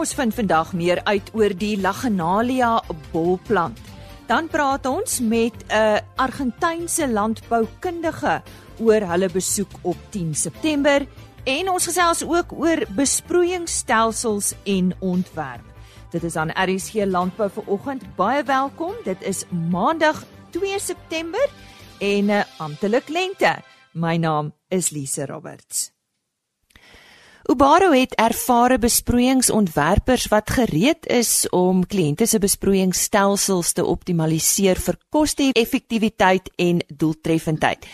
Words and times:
Ons 0.00 0.14
vind 0.16 0.32
vandag 0.32 0.70
meer 0.72 1.02
uit 1.04 1.26
oor 1.36 1.52
die 1.60 1.74
Lagenalia 1.76 2.78
bolplant. 3.12 3.76
Dan 4.30 4.46
praat 4.48 4.86
ons 4.88 5.18
met 5.20 5.52
'n 5.68 6.00
Argentynse 6.16 7.08
landboukundige 7.08 8.42
oor 8.80 9.02
hulle 9.12 9.28
besoek 9.28 9.72
op 9.82 9.96
10 10.10 10.34
September 10.34 11.06
en 11.44 11.70
ons 11.70 11.84
gesels 11.84 12.24
ook 12.24 12.52
oor 12.52 12.80
besproeiingsstelsels 12.96 14.54
en 14.64 14.94
ontwerp. 15.00 15.66
Dit 16.10 16.24
is 16.24 16.36
aan 16.36 16.50
RSG 16.50 17.04
Landbou 17.04 17.50
vir 17.50 17.64
oggend. 17.66 18.16
Baie 18.16 18.42
welkom. 18.42 18.94
Dit 19.04 19.22
is 19.22 19.44
Maandag 19.70 20.24
2 20.50 20.78
September 20.78 21.48
en 21.98 22.24
'n 22.30 22.44
amptelik 22.58 23.08
lente. 23.08 23.62
My 23.92 24.16
naam 24.16 24.52
is 24.68 24.90
Lise 24.90 25.26
Roberts. 25.26 25.99
Ubaro 27.50 27.88
het 27.90 28.12
ervare 28.14 28.76
besproeiingsontwerpers 28.78 30.28
wat 30.30 30.50
gereed 30.54 31.06
is 31.10 31.48
om 31.50 31.80
kliënte 31.82 32.28
se 32.30 32.38
besproeiingsstelsels 32.38 33.72
te 33.74 33.82
optimaliseer 33.82 34.78
vir 34.78 34.98
koste-effektiwiteit 35.10 36.52
en 36.62 36.78
doeltreffendheid. 36.86 37.88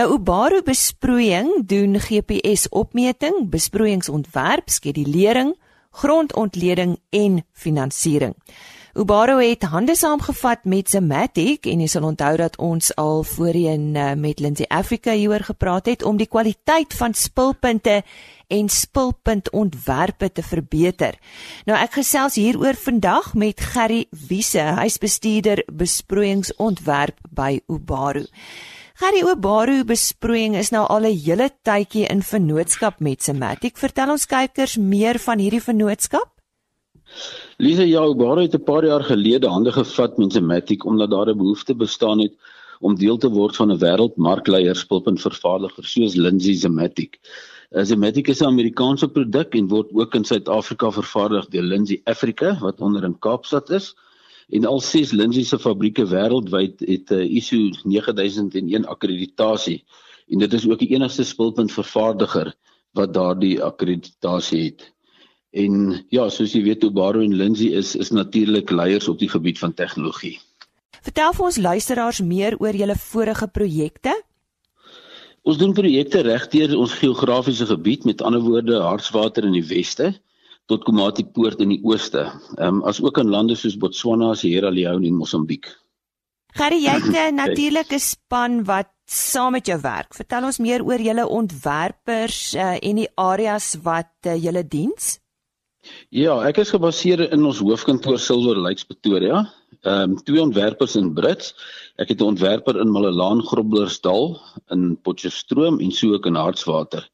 Nou 0.00 0.06
Ubaro 0.14 0.62
besproeiing 0.64 1.52
doen 1.68 2.00
GPS 2.00 2.64
opmeting, 2.72 3.44
besproeiingsontwerp, 3.52 4.72
skedulering, 4.72 5.52
grondontleding 5.94 6.98
en 7.14 7.42
finansiering. 7.52 8.34
Ubaro 8.94 9.40
het 9.42 9.64
hande 9.66 9.96
saamgevat 9.98 10.68
met 10.70 10.90
Zematic 10.90 11.66
en 11.66 11.80
jy 11.82 11.88
sal 11.90 12.04
onthou 12.06 12.36
dat 12.38 12.54
ons 12.62 12.92
al 12.94 13.24
voorheen 13.26 13.96
eh, 13.98 14.12
met 14.14 14.38
Lindsay 14.38 14.68
Africa 14.70 15.10
hieroor 15.10 15.42
gepraat 15.48 15.90
het 15.90 16.04
om 16.06 16.14
die 16.16 16.28
kwaliteit 16.30 16.94
van 16.94 17.14
spulpunte 17.18 18.04
en 18.46 18.68
spulpuntontwerpe 18.70 20.30
te 20.32 20.46
verbeter. 20.46 21.18
Nou 21.66 21.74
ek 21.74 21.98
gesels 21.98 22.38
hieroor 22.38 22.78
vandag 22.78 23.32
met 23.34 23.66
Gerry 23.74 24.04
Wiese, 24.28 24.62
hy's 24.78 25.00
bestuurder 25.02 25.64
besproeiingsontwerp 25.66 27.18
by 27.34 27.58
Ubaro. 27.66 28.22
Gerry 28.94 29.24
Ubaro 29.26 29.80
besproeiing 29.82 30.52
is 30.54 30.68
nou 30.70 30.84
al 30.86 31.06
'n 31.06 31.18
hele 31.18 31.48
tydjie 31.66 32.04
in 32.14 32.20
vennootskap 32.22 33.00
met 33.00 33.24
Zematic. 33.26 33.76
Vertel 33.76 34.10
ons 34.10 34.26
kykers 34.26 34.76
meer 34.78 35.18
van 35.18 35.38
hierdie 35.42 35.62
vennootskap. 35.62 36.30
Lise 37.58 37.86
Jaubare 37.88 38.42
het 38.42 38.54
'n 38.54 38.62
paar 38.62 38.84
jaar 38.84 39.02
gelede 39.02 39.48
hande 39.48 39.72
gevat 39.72 40.16
met 40.18 40.32
Zematic 40.32 40.84
omdat 40.84 41.10
daar 41.10 41.28
'n 41.28 41.38
behoefte 41.38 41.74
bestaan 41.74 42.20
het 42.20 42.34
om 42.80 42.94
deel 42.94 43.18
te 43.18 43.28
word 43.28 43.56
van 43.56 43.72
'n 43.72 43.78
wêreldmarkleier 43.78 44.76
spulpunt 44.76 45.20
vervaardiger 45.20 45.84
soos 45.84 46.14
Lindsay 46.14 46.54
Zematic. 46.54 47.18
Eh, 47.70 47.84
Zematic 47.84 48.28
is 48.28 48.40
'n 48.40 48.46
Amerikaanse 48.46 49.08
produk 49.08 49.54
en 49.54 49.68
word 49.68 49.90
ook 49.92 50.14
in 50.14 50.24
Suid-Afrika 50.24 50.90
vervaardig 50.90 51.48
deur 51.48 51.62
Lindsay 51.62 52.00
Africa 52.04 52.58
wat 52.60 52.80
onder 52.80 53.04
in 53.04 53.18
Kaapstad 53.18 53.70
is. 53.70 53.96
En 54.48 54.64
al 54.68 54.80
ses 54.80 55.12
Lindsay 55.12 55.44
se 55.44 55.58
fabrieke 55.58 56.04
wêreldwyd 56.06 56.80
het 56.80 57.10
'n 57.10 57.20
uh, 57.20 57.36
ISO 57.36 57.70
9001 57.84 58.84
akkreditasie 58.84 59.84
en 60.28 60.38
dit 60.38 60.52
is 60.52 60.68
ook 60.68 60.78
die 60.78 60.94
enigste 60.96 61.24
spulpunt 61.24 61.72
vervaardiger 61.72 62.54
wat 62.92 63.14
daardie 63.14 63.62
akkreditasie 63.62 64.62
het. 64.64 64.92
En 65.50 66.04
ja, 66.08 66.28
soos 66.28 66.52
jy 66.52 66.62
weet, 66.62 66.84
Obaro 66.84 67.20
en 67.22 67.34
Lindsay 67.34 67.70
is 67.78 67.94
is 67.96 68.10
natuurlik 68.10 68.70
leiers 68.70 69.08
op 69.08 69.18
die 69.18 69.28
gebied 69.28 69.58
van 69.58 69.74
tegnologie. 69.74 70.40
Vertel 71.04 71.32
vir 71.36 71.44
ons 71.44 71.56
luisteraars 71.56 72.20
meer 72.20 72.56
oor 72.58 72.74
julle 72.74 72.96
vorige 72.96 73.48
projekte. 73.48 74.14
Ons 75.44 75.58
doen 75.60 75.74
projekte 75.76 76.22
regdeur 76.24 76.76
ons 76.78 76.92
geografiese 76.92 77.66
gebied, 77.66 78.04
met 78.04 78.22
ander 78.22 78.40
woorde 78.40 78.80
Hartswater 78.80 79.44
in 79.44 79.52
die 79.52 79.66
weste 79.68 80.14
tot 80.66 80.84
Komati 80.84 81.24
Poort 81.24 81.60
in 81.60 81.74
die 81.74 81.80
ooste. 81.84 82.26
Ehm 82.56 82.80
um, 82.80 82.82
as 82.88 83.02
ook 83.02 83.18
in 83.18 83.32
lande 83.32 83.56
soos 83.56 83.76
Botswana, 83.76 84.34
Sierra 84.34 84.70
Leone 84.70 85.06
en 85.06 85.18
Mosambiek. 85.20 85.68
Gerry, 86.54 86.78
jy 86.84 86.94
het 87.00 87.16
'n 87.32 87.34
natuurlike 87.34 87.98
span 87.98 88.64
wat 88.64 88.88
saam 89.06 89.52
met 89.52 89.66
jou 89.66 89.80
werk. 89.80 90.14
Vertel 90.14 90.44
ons 90.44 90.58
meer 90.58 90.84
oor 90.84 91.00
julle 91.00 91.26
ontwerpers 91.28 92.54
uh, 92.54 92.78
en 92.80 92.96
die 92.96 93.10
areas 93.14 93.74
wat 93.82 94.12
uh, 94.26 94.36
julle 94.42 94.62
diens. 94.66 95.18
Ja, 96.08 96.38
ek 96.48 96.62
is 96.62 96.70
gebaseer 96.72 97.26
in 97.32 97.44
ons 97.44 97.60
hoofkantoor 97.60 98.18
Silver 98.18 98.56
Lakes 98.56 98.86
Pretoria. 98.88 99.44
Ehm 99.82 100.14
um, 100.14 100.16
twee 100.24 100.40
ontwerpers 100.40 100.96
in 100.96 101.12
Brits. 101.12 101.52
Ek 102.00 102.08
het 102.08 102.20
'n 102.20 102.30
ontwerper 102.32 102.80
in 102.80 102.90
Malelaan 102.90 103.42
Groblersdal 103.42 104.40
in 104.70 104.96
Potchefstroom 105.02 105.80
en 105.80 105.92
so 105.92 106.14
ook 106.14 106.26
in 106.26 106.40
Hartswater. 106.40 107.10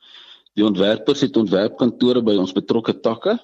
Die 0.60 0.66
ontwerpers 0.66 1.22
het 1.24 1.38
ontwerpkantore 1.40 2.20
by 2.20 2.34
ons 2.36 2.50
betrokke 2.52 2.92
takke 3.00 3.38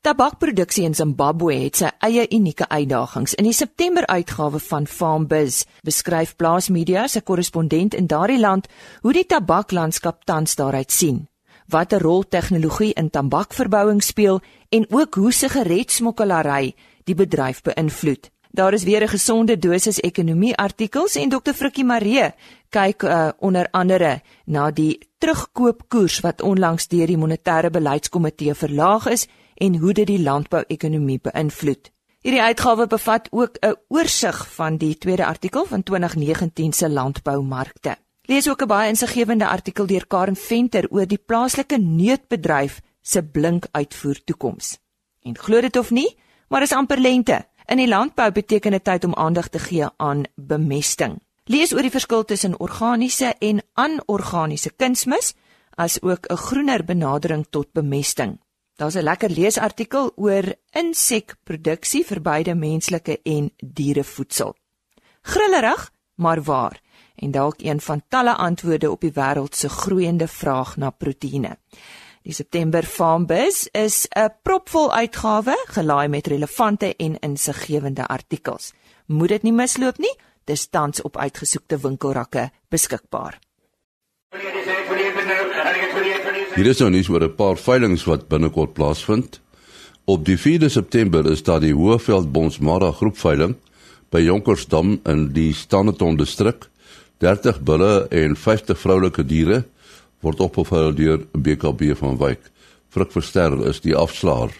Tabakproduksie 0.00 0.84
in 0.84 0.94
Zimbabwe 0.94 1.54
het 1.54 1.76
sy 1.76 1.90
eie 2.00 2.26
unieke 2.34 2.68
uitdagings. 2.68 3.34
In 3.34 3.44
die 3.44 3.52
September 3.52 4.06
uitgawe 4.06 4.58
van 4.58 4.86
FarmBiz 4.86 5.64
beskryf 5.84 6.36
Plaas 6.36 6.68
Media 6.68 7.06
se 7.06 7.20
korrespondent 7.20 7.94
in 7.94 8.06
daardie 8.06 8.40
land 8.40 8.66
hoe 9.02 9.12
die 9.12 9.26
tabaklandskap 9.26 10.24
tans 10.24 10.56
daaruit 10.56 10.90
sien 10.90 11.29
watter 11.70 12.02
rol 12.02 12.24
tegnologie 12.28 12.92
in 12.92 13.10
tambakverbouing 13.10 14.02
speel 14.02 14.40
en 14.68 14.86
ook 14.90 15.14
hoe 15.14 15.32
sigaretsmokkelary 15.32 16.74
die 17.04 17.14
bedryf 17.14 17.62
beïnvloed. 17.62 18.30
Daar 18.50 18.72
is 18.72 18.82
weer 18.84 19.02
'n 19.02 19.08
gesonde 19.08 19.58
dosis 19.58 20.00
ekonomie 20.00 20.56
artikels 20.56 21.14
en 21.14 21.28
Dr. 21.28 21.52
Frikkie 21.54 21.84
Maree 21.84 22.34
kyk 22.68 23.02
uh, 23.02 23.28
onder 23.38 23.68
andere 23.70 24.22
na 24.44 24.70
die 24.70 24.98
terugkoopkoers 25.18 26.20
wat 26.20 26.42
onlangs 26.42 26.88
deur 26.88 27.06
die 27.06 27.18
monetêre 27.18 27.70
beleidskomitee 27.70 28.54
verlaag 28.54 29.06
is 29.06 29.26
en 29.54 29.76
hoe 29.76 29.92
dit 29.92 30.06
die 30.06 30.22
landbouekonomie 30.22 31.18
beïnvloed. 31.22 31.90
Hierdie 32.20 32.42
uitgawe 32.42 32.86
bevat 32.86 33.28
ook 33.30 33.56
'n 33.60 33.76
oorsig 33.88 34.48
van 34.54 34.76
die 34.76 34.98
tweede 34.98 35.26
artikel 35.26 35.64
van 35.64 35.82
2019 35.82 36.72
se 36.72 36.90
landboumarkte. 36.90 37.96
Lees 38.30 38.48
ook 38.48 38.62
'n 38.62 38.66
baie 38.66 38.88
insiggewende 38.88 39.46
artikel 39.46 39.86
deur 39.86 40.06
Karen 40.06 40.36
Venter 40.36 40.86
oor 40.90 41.06
die 41.06 41.18
plaaslike 41.18 41.78
neutbedryf 41.78 42.80
se 43.02 43.22
blink 43.22 43.66
uitvoer 43.70 44.24
toekoms. 44.24 44.78
En 45.22 45.38
glo 45.38 45.60
dit 45.60 45.76
of 45.76 45.90
nie, 45.90 46.16
maar 46.48 46.62
is 46.62 46.72
amper 46.72 47.00
lente. 47.00 47.46
In 47.66 47.76
die 47.76 47.88
landbou 47.88 48.32
beteken 48.32 48.70
dit 48.70 48.84
tyd 48.84 49.04
om 49.04 49.14
aandag 49.14 49.48
te 49.48 49.58
gee 49.58 49.88
aan 49.96 50.22
bemesting. 50.34 51.18
Lees 51.44 51.72
oor 51.72 51.82
die 51.82 51.90
verskil 51.90 52.24
tussen 52.24 52.60
organiese 52.60 53.34
en 53.38 53.62
anorganiese 53.72 54.70
kunsmis, 54.76 55.34
as 55.70 56.02
ook 56.02 56.26
'n 56.30 56.36
groener 56.36 56.84
benadering 56.84 57.46
tot 57.50 57.72
bemesting. 57.72 58.40
Daar's 58.76 58.94
'n 58.94 59.02
lekker 59.02 59.30
leesartikel 59.30 60.12
oor 60.16 60.54
insekproduksie 60.70 62.04
vir 62.06 62.20
beide 62.20 62.54
menslike 62.54 63.20
en 63.22 63.50
dierevoedsel. 63.56 64.54
Grillerig, 65.22 65.90
maar 66.14 66.42
waar 66.42 66.80
en 67.20 67.30
dalk 67.30 67.62
een 67.62 67.80
van 67.80 68.02
talle 68.08 68.34
antwoorde 68.36 68.90
op 68.90 69.00
die 69.04 69.12
wêreld 69.12 69.56
se 69.56 69.68
groeiende 69.68 70.28
vraag 70.28 70.76
na 70.76 70.90
proteïene. 70.90 71.56
Die 72.22 72.32
September 72.36 72.84
Farmbiz 72.84 73.66
is 73.72 74.06
'n 74.16 74.32
propvol 74.42 74.92
uitgawe, 74.92 75.64
gelaai 75.68 76.08
met 76.08 76.26
relevante 76.26 76.96
en 76.96 77.18
insiggewende 77.18 78.06
artikels. 78.06 78.72
Moet 79.06 79.28
dit 79.28 79.42
nie 79.42 79.52
misloop 79.52 79.98
nie. 79.98 80.16
Dis 80.44 80.66
tans 80.66 81.02
op 81.02 81.16
uitgesoekte 81.16 81.78
winkelrakke 81.78 82.50
beskikbaar. 82.68 83.38
Hier 86.54 86.66
is 86.66 86.78
nou 86.78 86.90
nuus 86.90 87.08
oor 87.08 87.22
'n 87.22 87.34
paar 87.34 87.56
veilinge 87.56 88.04
wat 88.04 88.28
binnekort 88.28 88.72
plaasvind. 88.72 89.40
Op 90.04 90.24
die 90.24 90.38
4de 90.38 90.68
September 90.68 91.30
is 91.30 91.42
daar 91.42 91.60
die 91.60 91.74
Hoëveld 91.74 92.32
Bonsmara 92.32 92.92
groepveiling 92.92 93.56
by 94.08 94.20
Jonkersdam 94.20 95.00
in 95.04 95.32
die 95.32 95.54
Standerton 95.54 96.16
distrik. 96.16 96.69
30 97.20 97.60
bulle 97.60 98.06
en 98.08 98.36
50 98.36 98.78
vroulike 98.80 99.24
diere 99.28 99.64
word 100.24 100.40
opgeveil 100.40 100.94
deur 100.96 101.22
BKB 101.32 101.92
van 101.98 102.16
Wyk. 102.20 102.40
Frik 102.88 103.12
Verster 103.12 103.54
is 103.68 103.80
die 103.84 103.94
afslaer. 103.96 104.52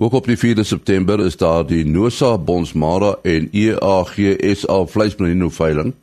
Ook 0.00 0.12
op 0.16 0.28
die 0.28 0.36
4de 0.36 0.64
September 0.64 1.20
is 1.24 1.36
daar 1.40 1.64
die 1.66 1.82
Nosa 1.84 2.36
Bonsmara 2.38 3.16
en 3.24 3.48
EAGSA 3.52 4.78
vleismerino 4.88 5.50
veiling 5.52 5.94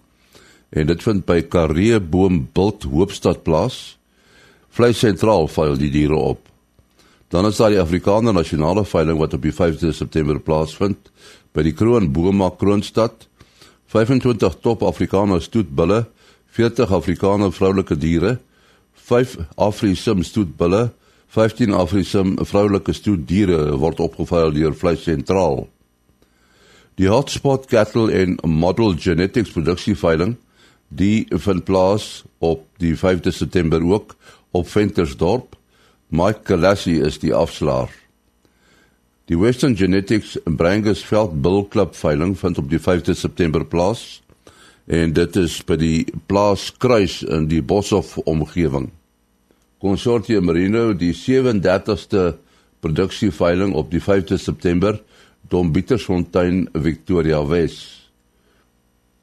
en 0.69 0.89
dit 0.89 1.05
vind 1.05 1.23
by 1.25 1.39
Karee 1.47 1.99
Boom 2.01 2.43
Bult 2.53 2.83
Hoopstad 2.89 3.45
plaas. 3.45 3.97
Vleis 4.73 4.99
sentraal 4.99 5.47
veil 5.47 5.77
die 5.79 5.93
diere 5.93 6.17
op. 6.17 6.41
Dan 7.31 7.47
is 7.47 7.57
daar 7.61 7.73
die 7.73 7.81
Afrikaner 7.81 8.33
Nasionale 8.33 8.83
veiling 8.85 9.19
wat 9.19 9.33
op 9.37 9.45
die 9.45 9.53
5de 9.55 9.93
September 9.95 10.39
plaasvind 10.39 11.11
by 11.53 11.63
die 11.65 11.73
Kroon 11.77 12.11
Boma 12.13 12.49
Kroonstad. 12.57 13.27
25 13.87 14.59
top 14.61 14.83
Afrikaner 14.83 15.41
stoetbulle, 15.41 16.05
40 16.51 16.91
Afrikaner 16.91 17.51
vroulike 17.55 17.95
diere, 17.95 18.37
5 19.07 19.37
Afrisim 19.55 20.23
stoetbulle, 20.23 20.89
15 21.31 21.73
Afrisim 21.75 22.35
vroulike 22.49 22.93
stoetdiere 22.95 23.77
word 23.79 23.99
opgeveil 24.03 24.51
deur 24.55 24.75
Vleis 24.75 25.03
Sentraal. 25.07 25.67
Die 26.97 27.07
Hotspot 27.11 27.67
Cattle 27.71 28.09
en 28.11 28.37
Model 28.43 28.95
Genetics 28.99 29.53
produksieveiling, 29.53 30.35
die 30.89 31.27
vind 31.29 31.63
plaas 31.67 32.25
op 32.39 32.65
die 32.81 32.95
5de 32.97 33.31
September 33.31 33.83
ook 33.83 34.15
op 34.51 34.67
Ventersdorp. 34.67 35.55
Mike 36.09 36.43
Galassi 36.47 36.97
is 37.03 37.19
die 37.19 37.35
afslaer. 37.35 37.91
Die 39.27 39.35
Western 39.35 39.75
Genetics 39.75 40.39
Brangus 40.45 41.01
Veld 41.03 41.41
Bull 41.41 41.65
Club 41.68 41.95
veiling 42.00 42.38
vind 42.39 42.57
op 42.62 42.69
die 42.71 42.79
5de 42.79 43.12
September 43.12 43.65
plaas 43.68 44.21
en 44.88 45.12
dit 45.12 45.35
is 45.35 45.57
by 45.68 45.75
die 45.75 46.06
plaas 46.31 46.69
Kruis 46.79 47.18
in 47.27 47.50
die 47.51 47.59
Boshoff 47.59 48.13
omgewing. 48.24 48.85
Consortium 49.83 50.47
Merino 50.47 50.94
die 50.95 51.12
37ste 51.12 52.38
produksieveiling 52.79 53.74
op 53.75 53.91
die 53.91 54.00
5de 54.00 54.38
September 54.39 54.95
Dom 55.51 55.73
Pietersfontein 55.75 56.69
Victoria 56.71 57.41
Wes. 57.50 57.75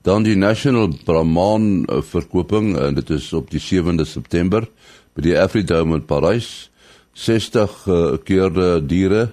Dan 0.05 0.29
die 0.29 0.37
National 0.37 0.93
Brahman 1.07 1.87
verkoping 2.11 2.75
en 2.77 3.01
dit 3.01 3.15
is 3.17 3.31
op 3.33 3.49
die 3.49 3.63
7de 3.73 4.05
September 4.05 4.69
by 5.17 5.25
die 5.31 5.39
Afridome 5.41 5.97
in 5.97 6.05
Parys. 6.05 6.69
60 7.15 7.81
gekeerde 7.87 8.69
diere 8.85 9.31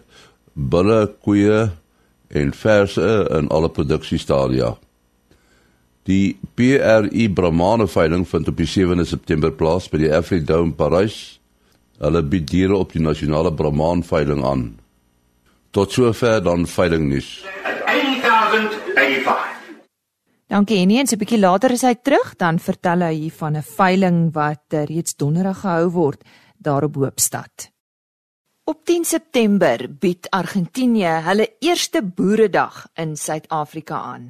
bulle, 0.53 1.07
koeie 1.23 1.71
en 2.31 2.53
verse 2.53 3.27
in 3.37 3.49
alle 3.49 3.69
produksiestadia. 3.69 4.75
Die 6.09 6.37
PRI 6.57 7.27
Brahmane 7.29 7.87
veiling 7.87 8.25
vind 8.27 8.47
op 8.49 8.57
die 8.57 8.67
7de 8.67 9.05
September 9.05 9.51
plaas 9.53 9.89
by 9.91 10.01
die 10.01 10.11
Afridome 10.13 10.73
Parys. 10.73 11.39
Hulle 12.01 12.23
bied 12.25 12.47
diere 12.49 12.79
op 12.81 12.95
die 12.95 13.03
nasionale 13.03 13.51
Brahman 13.53 14.01
veiling 14.03 14.41
aan. 14.45 14.63
Tot 15.71 15.93
sover 15.93 16.41
dan 16.43 16.65
veiling 16.67 17.07
nuus. 17.11 17.29
8085. 17.85 19.51
Dankie 20.51 20.81
Henny 20.81 20.97
en 20.99 21.07
so 21.07 21.15
'n 21.15 21.19
bietjie 21.19 21.39
later 21.39 21.71
is 21.71 21.81
hy 21.81 21.93
terug 21.95 22.35
dan 22.35 22.59
vertel 22.59 23.01
hy 23.01 23.13
hier 23.13 23.31
van 23.31 23.55
'n 23.55 23.63
veiling 23.63 24.33
wat 24.33 24.65
reeds 24.89 25.15
donderdag 25.15 25.61
gehou 25.61 25.89
word 25.89 26.23
daar 26.57 26.83
op 26.83 26.95
Hoopstad. 26.95 27.70
Op 28.63 28.85
10 28.85 29.05
September 29.05 29.87
bied 29.99 30.27
Argentinië 30.29 31.07
hulle 31.25 31.47
eerste 31.59 32.03
boeredag 32.03 32.87
in 32.93 33.15
Suid-Afrika 33.17 33.97
aan. 33.97 34.27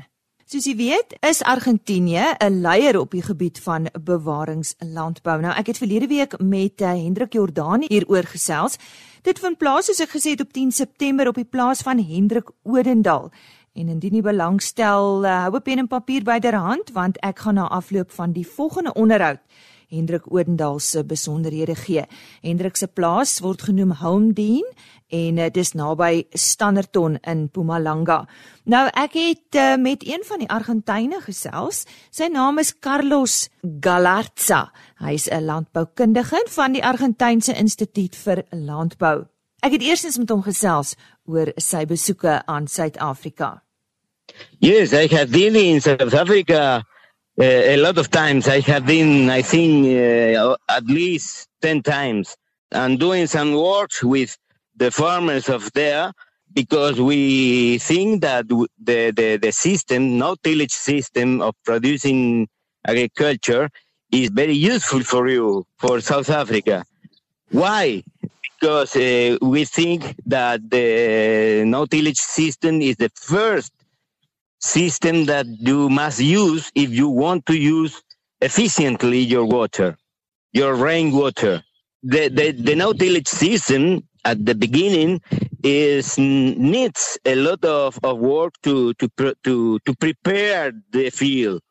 Soos 0.47 0.69
jy 0.69 0.75
weet, 0.79 1.17
is 1.19 1.41
Argentinië 1.43 2.23
'n 2.39 2.61
leier 2.61 2.99
op 2.99 3.11
die 3.11 3.21
gebied 3.21 3.59
van 3.59 3.89
bewaringslandbou. 4.03 5.41
Nou, 5.41 5.53
ek 5.55 5.67
het 5.67 5.77
verlede 5.77 6.07
week 6.07 6.39
met 6.39 6.81
uh, 6.81 6.87
Hendrik 6.87 7.33
Jordani 7.33 7.85
hieroor 7.89 8.23
gesels. 8.23 8.77
Dit 9.21 9.39
vind 9.39 9.57
plaas 9.57 9.85
soos 9.85 9.99
ek 9.99 10.15
gesê 10.15 10.29
het 10.29 10.41
op 10.41 10.53
10 10.53 10.71
September 10.71 11.27
op 11.27 11.35
die 11.35 11.51
plaas 11.51 11.81
van 11.81 11.99
Hendrik 11.99 12.49
Odendal. 12.63 13.31
En 13.73 13.87
indien 13.87 14.15
jy 14.15 14.21
belangstel, 14.21 15.25
uh, 15.25 15.41
hou 15.43 15.55
'n 15.55 15.61
pen 15.61 15.77
en 15.77 15.87
papier 15.87 16.23
byderhand 16.23 16.91
want 16.91 17.19
ek 17.19 17.39
gaan 17.39 17.55
na 17.55 17.67
afloop 17.67 18.11
van 18.11 18.31
die 18.31 18.47
volgende 18.47 18.93
onderhoud 18.93 19.39
Hendrik 19.91 20.29
Odendal 20.31 20.79
se 20.79 21.03
besonderhede 21.03 21.75
gee. 21.75 22.05
Hendrik 22.41 22.77
se 22.79 22.87
plaas 22.87 23.39
word 23.43 23.65
genoem 23.67 23.91
Homedene 23.99 24.71
en 25.11 25.41
dit 25.41 25.57
is 25.59 25.73
naby 25.75 26.23
Standerton 26.31 27.17
in 27.27 27.45
Mpumalanga. 27.49 28.21
Nou 28.71 28.85
ek 28.87 29.17
het 29.19 29.59
uh, 29.59 29.75
met 29.75 30.05
een 30.07 30.23
van 30.27 30.39
die 30.39 30.49
Argentyne 30.49 31.19
gesels. 31.25 31.83
Sy 32.09 32.29
naam 32.31 32.61
is 32.63 32.71
Carlos 32.79 33.49
Galarza. 33.61 34.69
Hy's 35.03 35.27
'n 35.27 35.43
landboukundige 35.45 36.39
van 36.55 36.71
die 36.71 36.85
Argentynse 36.85 37.53
Instituut 37.53 38.15
vir 38.15 38.45
Landbou. 38.51 39.27
Ek 39.61 39.75
het 39.75 39.83
eersins 39.83 40.17
met 40.17 40.29
hom 40.29 40.41
gesels 40.41 40.95
oor 41.25 41.51
sy 41.57 41.85
besoeke 41.85 42.41
aan 42.45 42.67
Suid-Afrika. 42.67 43.61
Yes, 44.59 44.93
I 44.93 45.07
have 45.11 45.31
been 45.31 45.55
in 45.55 45.81
South 45.81 46.13
Africa 46.13 46.83
a 47.39 47.77
lot 47.77 47.97
of 47.97 48.09
times. 48.09 48.47
I 48.47 48.59
have 48.61 48.85
been, 48.85 49.29
I 49.29 49.41
think, 49.41 49.87
uh, 49.87 50.55
at 50.69 50.85
least 50.85 51.47
10 51.61 51.83
times 51.83 52.35
and 52.71 52.99
doing 52.99 53.27
some 53.27 53.53
work 53.55 53.91
with 54.03 54.37
the 54.75 54.91
farmers 54.91 55.49
of 55.49 55.71
there 55.73 56.11
because 56.53 56.99
we 56.99 57.77
think 57.79 58.21
that 58.21 58.47
the, 58.47 58.67
the, 58.79 59.37
the 59.41 59.51
system, 59.51 60.17
no 60.17 60.35
tillage 60.35 60.71
system 60.71 61.41
of 61.41 61.55
producing 61.63 62.47
agriculture 62.87 63.69
is 64.11 64.29
very 64.29 64.53
useful 64.53 65.01
for 65.01 65.27
you, 65.29 65.65
for 65.77 66.01
South 66.01 66.29
Africa. 66.29 66.83
Why? 67.51 68.03
Because 68.59 68.95
uh, 68.95 69.37
we 69.41 69.65
think 69.65 70.15
that 70.25 70.69
the 70.69 71.63
no 71.65 71.85
tillage 71.85 72.17
system 72.17 72.81
is 72.81 72.97
the 72.97 73.09
first 73.15 73.71
system 74.61 75.25
that 75.25 75.47
you 75.47 75.89
must 75.89 76.19
use 76.19 76.71
if 76.75 76.91
you 76.91 77.09
want 77.09 77.45
to 77.47 77.57
use 77.57 78.01
efficiently 78.41 79.19
your 79.19 79.45
water, 79.45 79.97
your 80.53 80.75
rainwater. 80.75 81.63
The, 82.03 82.29
the, 82.29 82.51
the 82.51 82.75
no 82.75 82.93
tillage 82.93 83.27
system 83.27 84.07
at 84.25 84.45
the 84.45 84.55
beginning 84.55 85.21
is 85.63 86.17
needs 86.17 87.19
a 87.25 87.35
lot 87.35 87.63
of, 87.65 87.99
of 88.03 88.19
work 88.19 88.53
to, 88.63 88.93
to, 88.95 89.09
to, 89.43 89.79
to 89.79 89.95
prepare 89.99 90.71
the 90.91 91.09
field. 91.11 91.61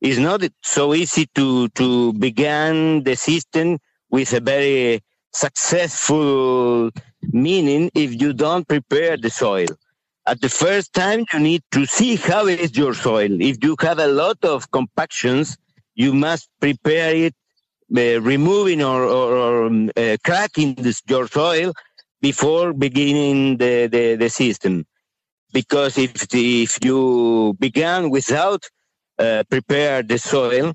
It's 0.00 0.18
not 0.18 0.42
so 0.62 0.94
easy 0.94 1.26
to, 1.34 1.68
to 1.70 2.12
begin 2.14 3.04
the 3.04 3.16
system 3.16 3.78
with 4.10 4.32
a 4.34 4.40
very 4.40 5.02
successful 5.32 6.90
meaning 7.32 7.90
if 7.94 8.20
you 8.20 8.32
don't 8.32 8.66
prepare 8.68 9.16
the 9.16 9.30
soil 9.30 9.66
at 10.26 10.40
the 10.40 10.48
first 10.48 10.92
time 10.92 11.24
you 11.32 11.38
need 11.38 11.62
to 11.70 11.86
see 11.86 12.16
how 12.16 12.46
is 12.46 12.76
your 12.76 12.94
soil. 12.94 13.40
If 13.40 13.56
you 13.62 13.76
have 13.80 13.98
a 13.98 14.06
lot 14.06 14.38
of 14.44 14.70
compactions 14.70 15.56
you 15.94 16.12
must 16.12 16.48
prepare 16.60 17.14
it 17.14 17.34
uh, 17.96 18.20
removing 18.20 18.82
or, 18.82 19.02
or, 19.04 19.36
or 19.36 19.66
um, 19.66 19.90
uh, 19.96 20.16
cracking 20.24 20.74
this, 20.74 21.02
your 21.08 21.26
soil 21.26 21.72
before 22.20 22.72
beginning 22.72 23.56
the, 23.56 23.88
the, 23.88 24.16
the 24.16 24.28
system 24.28 24.86
because 25.52 25.98
if 25.98 26.28
the, 26.28 26.62
if 26.62 26.78
you 26.84 27.56
begin 27.58 28.10
without 28.10 28.64
uh, 29.18 29.42
prepare 29.50 30.02
the 30.02 30.18
soil 30.18 30.72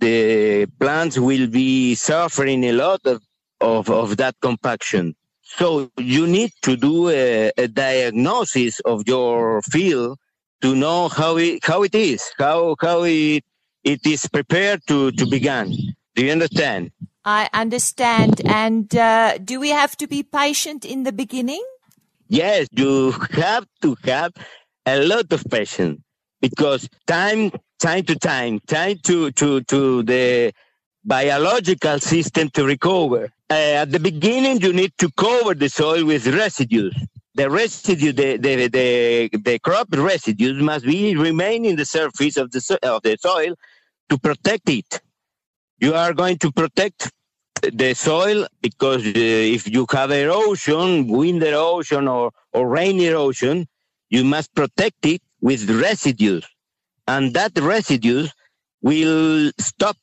the 0.00 0.66
plants 0.78 1.18
will 1.18 1.46
be 1.46 1.94
suffering 1.94 2.64
a 2.64 2.72
lot 2.72 3.00
of, 3.06 3.22
of, 3.60 3.88
of 3.88 4.16
that 4.16 4.34
compaction 4.42 5.14
so 5.46 5.90
you 5.96 6.26
need 6.26 6.52
to 6.62 6.76
do 6.76 7.08
a, 7.08 7.52
a 7.56 7.68
diagnosis 7.68 8.80
of 8.80 9.06
your 9.06 9.62
field 9.62 10.18
to 10.60 10.74
know 10.74 11.08
how 11.08 11.36
it 11.36 11.64
how 11.64 11.82
it 11.82 11.94
is, 11.94 12.30
how 12.38 12.76
how 12.80 13.04
it 13.04 13.44
it 13.84 14.04
is 14.04 14.26
prepared 14.26 14.80
to 14.88 15.12
to 15.12 15.26
begin. 15.26 15.94
Do 16.14 16.24
you 16.24 16.32
understand? 16.32 16.90
I 17.24 17.48
understand. 17.52 18.40
And 18.46 18.94
uh, 18.96 19.38
do 19.38 19.60
we 19.60 19.70
have 19.70 19.96
to 19.98 20.06
be 20.06 20.22
patient 20.22 20.84
in 20.84 21.04
the 21.04 21.12
beginning? 21.12 21.64
Yes, 22.28 22.66
you 22.72 23.12
have 23.32 23.66
to 23.82 23.96
have 24.04 24.32
a 24.84 25.04
lot 25.04 25.32
of 25.32 25.44
patience 25.50 26.00
because 26.40 26.88
time 27.06 27.52
time 27.78 28.04
to 28.04 28.16
time, 28.16 28.58
time 28.66 28.98
to 29.04 29.30
to 29.32 29.60
to 29.62 30.02
the 30.02 30.52
biological 31.04 32.00
system 32.00 32.48
to 32.50 32.64
recover. 32.64 33.30
Uh, 33.50 33.54
at 33.82 33.92
the 33.92 34.00
beginning, 34.00 34.60
you 34.60 34.72
need 34.72 34.92
to 34.98 35.10
cover 35.12 35.54
the 35.54 35.68
soil 35.70 36.04
with 36.06 36.26
residues. 36.28 36.94
the 37.34 37.50
residue, 37.50 38.12
the, 38.12 38.36
the, 38.38 38.68
the, 38.68 39.30
the 39.38 39.58
crop 39.60 39.88
residues 39.92 40.62
must 40.62 40.84
be 40.84 41.16
remain 41.16 41.64
in 41.64 41.76
the 41.76 41.84
surface 41.86 42.36
of 42.36 42.50
the, 42.52 42.78
of 42.84 43.02
the 43.02 43.16
soil 43.20 43.54
to 44.10 44.18
protect 44.18 44.68
it. 44.70 45.00
You 45.80 45.94
are 45.94 46.14
going 46.14 46.38
to 46.38 46.52
protect 46.52 47.10
the 47.62 47.94
soil 47.94 48.46
because 48.62 49.06
uh, 49.06 49.12
if 49.14 49.68
you 49.68 49.86
have 49.92 50.12
erosion, 50.12 51.08
wind 51.08 51.42
erosion 51.42 52.08
or, 52.08 52.32
or 52.52 52.68
rain 52.68 53.00
erosion, 53.00 53.66
you 54.10 54.24
must 54.24 54.54
protect 54.54 55.06
it 55.06 55.22
with 55.40 55.68
residues. 55.70 56.46
And 57.08 57.34
that 57.34 57.52
residues 57.58 58.32
will 58.82 59.52
stop 59.58 59.96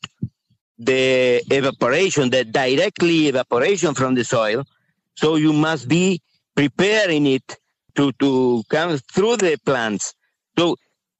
the 0.86 1.44
evaporation, 1.52 2.32
the 2.32 2.46
directly 2.46 3.30
evaporation 3.30 3.96
from 3.96 4.16
the 4.16 4.26
soil. 4.26 4.66
So 5.16 5.38
you 5.38 5.54
must 5.54 5.90
be 5.90 6.22
preparing 6.56 7.28
it 7.28 7.58
to, 7.96 8.14
to 8.14 8.64
come 8.70 9.00
through 9.14 9.38
the 9.38 9.58
plants. 9.66 10.16
So 10.60 10.78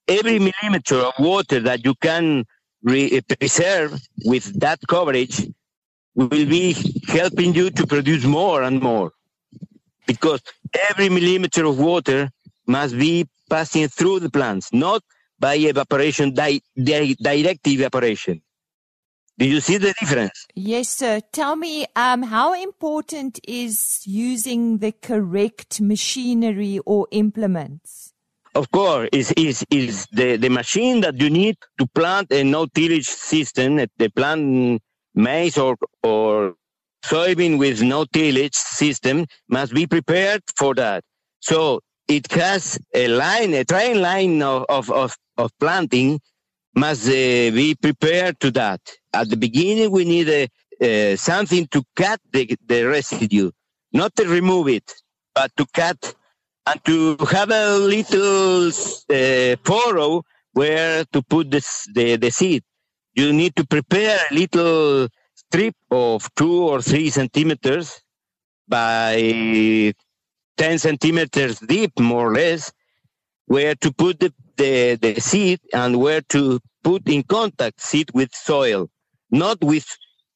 every 0.08 0.40
millimeter 0.40 0.98
of 0.98 1.14
water 1.20 1.62
that 1.62 1.86
you 1.86 1.96
can 1.96 2.46
re- 2.84 3.12
eh, 3.12 3.36
preserve 3.40 4.00
with 4.26 4.60
that 4.62 4.80
coverage 4.90 5.48
will 6.16 6.30
be 6.30 6.76
helping 7.08 7.56
you 7.56 7.72
to 7.72 7.88
produce 7.88 8.26
more 8.26 8.64
and 8.64 8.82
more 8.82 9.12
because 10.08 10.42
every 10.92 11.10
millimeter 11.10 11.66
of 11.66 11.80
water 11.80 12.32
must 12.68 12.98
be 12.98 13.28
passing 13.50 13.90
through 13.90 14.20
the 14.22 14.32
plants, 14.32 14.74
not 14.74 15.04
by 15.40 15.56
evaporation, 15.56 16.34
di- 16.34 16.62
di- 16.82 17.16
direct 17.22 17.68
evaporation. 17.68 18.42
Do 19.38 19.48
you 19.48 19.60
see 19.60 19.78
the 19.78 19.94
difference? 20.00 20.46
Yes, 20.54 20.90
sir. 20.90 21.20
Tell 21.32 21.56
me, 21.56 21.86
um, 21.96 22.24
how 22.24 22.54
important 22.54 23.40
is 23.48 24.02
using 24.06 24.78
the 24.78 24.92
correct 24.92 25.82
machinery 25.82 26.80
or 26.86 27.08
implements? 27.12 28.14
Of 28.56 28.70
course, 28.70 29.10
is 29.12 29.32
is 29.32 29.66
is 29.72 30.06
the, 30.12 30.38
the 30.38 30.50
machine 30.50 31.02
that 31.02 31.20
you 31.20 31.32
need 31.32 31.58
to 31.80 31.88
plant 31.88 32.32
a 32.32 32.44
no 32.44 32.68
tillage 32.68 33.08
system, 33.08 33.78
the 33.78 34.10
plant 34.16 34.82
maize 35.16 35.58
or 35.58 35.76
or 36.04 36.54
soybean 37.04 37.58
with 37.58 37.82
no 37.82 38.06
tillage 38.06 38.54
system 38.54 39.26
must 39.50 39.74
be 39.74 39.88
prepared 39.88 40.42
for 40.56 40.76
that. 40.76 41.04
So 41.40 41.82
it 42.08 42.32
has 42.32 42.80
a 42.94 43.08
line, 43.08 43.54
a 43.54 43.66
train 43.66 44.02
line 44.02 44.42
of, 44.42 44.66
of, 44.70 44.92
of, 44.92 45.18
of 45.38 45.52
planting 45.60 46.20
must 46.76 47.08
uh, 47.08 47.12
be 47.12 47.76
prepared 47.80 48.40
to 48.40 48.52
that. 48.52 48.82
At 49.14 49.30
the 49.30 49.38
beginning, 49.38 49.92
we 49.92 50.06
need 50.06 50.30
a, 50.30 51.14
uh, 51.14 51.16
something 51.16 51.68
to 51.68 51.84
cut 51.96 52.20
the, 52.32 52.58
the 52.66 52.84
residue, 52.84 53.52
not 53.92 54.16
to 54.16 54.28
remove 54.28 54.68
it, 54.70 54.94
but 55.36 55.52
to 55.58 55.66
cut 55.74 56.16
and 56.66 56.84
to 56.86 57.18
have 57.32 57.52
a 57.52 57.78
little 57.78 58.68
uh, 58.68 59.56
furrow 59.64 60.24
where 60.54 61.04
to 61.12 61.22
put 61.22 61.52
the, 61.52 62.18
the 62.20 62.30
seed. 62.32 62.64
You 63.16 63.34
need 63.34 63.56
to 63.58 63.66
prepare 63.66 64.20
a 64.30 64.34
little 64.34 65.08
strip 65.36 65.76
of 65.92 66.28
two 66.36 66.64
or 66.64 66.82
three 66.82 67.10
centimeters 67.10 68.02
by 68.68 69.94
10 70.58 70.80
centimeters 70.80 71.60
deep, 71.60 72.00
more 72.00 72.30
or 72.30 72.34
less, 72.34 72.72
where 73.46 73.76
to 73.76 73.92
put 73.92 74.20
the, 74.20 74.34
the, 74.58 74.96
the 74.96 75.20
seed 75.20 75.60
and 75.74 76.00
where 76.00 76.22
to 76.30 76.60
put 76.84 77.08
in 77.08 77.24
contact 77.24 77.82
seed 77.82 78.10
with 78.14 78.34
soil, 78.34 78.90
not 79.32 79.62
with 79.62 79.86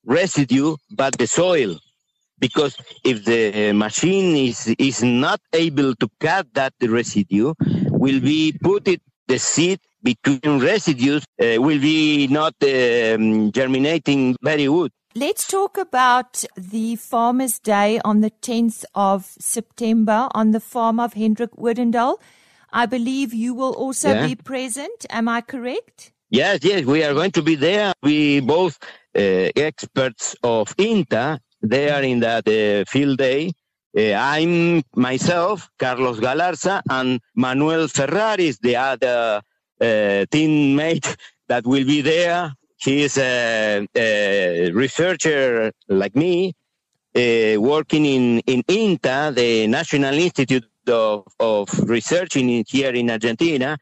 residue, 0.05 0.75
but 0.91 1.17
the 1.17 1.27
soil. 1.27 1.77
Because 2.39 2.77
if 3.03 3.25
the 3.25 3.73
machine 3.73 4.35
is, 4.35 4.67
is 4.77 5.03
not 5.03 5.41
able 5.53 5.95
to 5.95 6.09
cut 6.19 6.47
that 6.53 6.73
residue, 6.81 7.53
will 7.89 8.19
be 8.19 8.57
put 8.61 8.87
it 8.87 9.01
the 9.27 9.39
seed 9.39 9.79
between 10.03 10.59
residues 10.59 11.25
uh, 11.41 11.61
will 11.61 11.79
be 11.79 12.27
not 12.27 12.53
um, 12.63 13.51
germinating 13.51 14.35
very 14.41 14.65
good. 14.65 14.91
Let's 15.15 15.47
talk 15.47 15.77
about 15.77 16.43
the 16.55 16.95
Farmers' 16.95 17.59
Day 17.59 17.99
on 18.05 18.21
the 18.21 18.31
10th 18.41 18.85
of 18.93 19.25
September 19.25 20.29
on 20.33 20.51
the 20.51 20.59
farm 20.59 20.99
of 20.99 21.13
Hendrik 21.13 21.51
Odendaal. 21.57 22.17
I 22.71 22.85
believe 22.85 23.33
you 23.33 23.53
will 23.53 23.73
also 23.73 24.09
Yeah. 24.09 24.27
be 24.27 24.35
present. 24.35 25.05
Am 25.09 25.27
I 25.27 25.41
correct? 25.41 26.11
Yes, 26.29 26.59
yes, 26.63 26.85
we 26.85 27.03
are 27.03 27.13
going 27.13 27.31
to 27.31 27.41
be 27.41 27.55
there. 27.55 27.93
We 28.03 28.41
both 28.41 28.77
uh, 29.15 29.49
experts 29.55 30.35
of 30.43 30.73
INTA 30.77 31.39
They 31.61 31.89
are 31.89 32.03
in 32.03 32.19
that 32.19 32.47
uh, 32.47 32.85
field 32.85 33.17
day. 33.17 33.51
Uh, 33.97 34.13
I'm 34.13 34.83
myself, 34.95 35.69
Carlos 35.79 36.19
Galarza, 36.19 36.81
and 36.89 37.19
Manuel 37.35 37.87
Ferraris, 37.87 38.59
the 38.59 38.75
other 38.75 39.41
uh, 39.81 40.25
teammate 40.31 41.15
that 41.47 41.65
will 41.65 41.85
be 41.85 42.01
there. 42.01 42.53
He 42.77 43.03
is 43.03 43.17
a, 43.17 43.87
a 43.95 44.71
researcher 44.71 45.71
like 45.87 46.15
me, 46.15 46.53
uh, 47.15 47.59
working 47.59 48.05
in, 48.05 48.39
in 48.39 48.63
INTA, 48.67 49.33
the 49.35 49.67
National 49.67 50.13
Institute 50.13 50.67
of, 50.87 51.23
of 51.39 51.67
Research 51.89 52.35
in, 52.35 52.63
here 52.67 52.91
in 52.91 53.09
Argentina. 53.09 53.77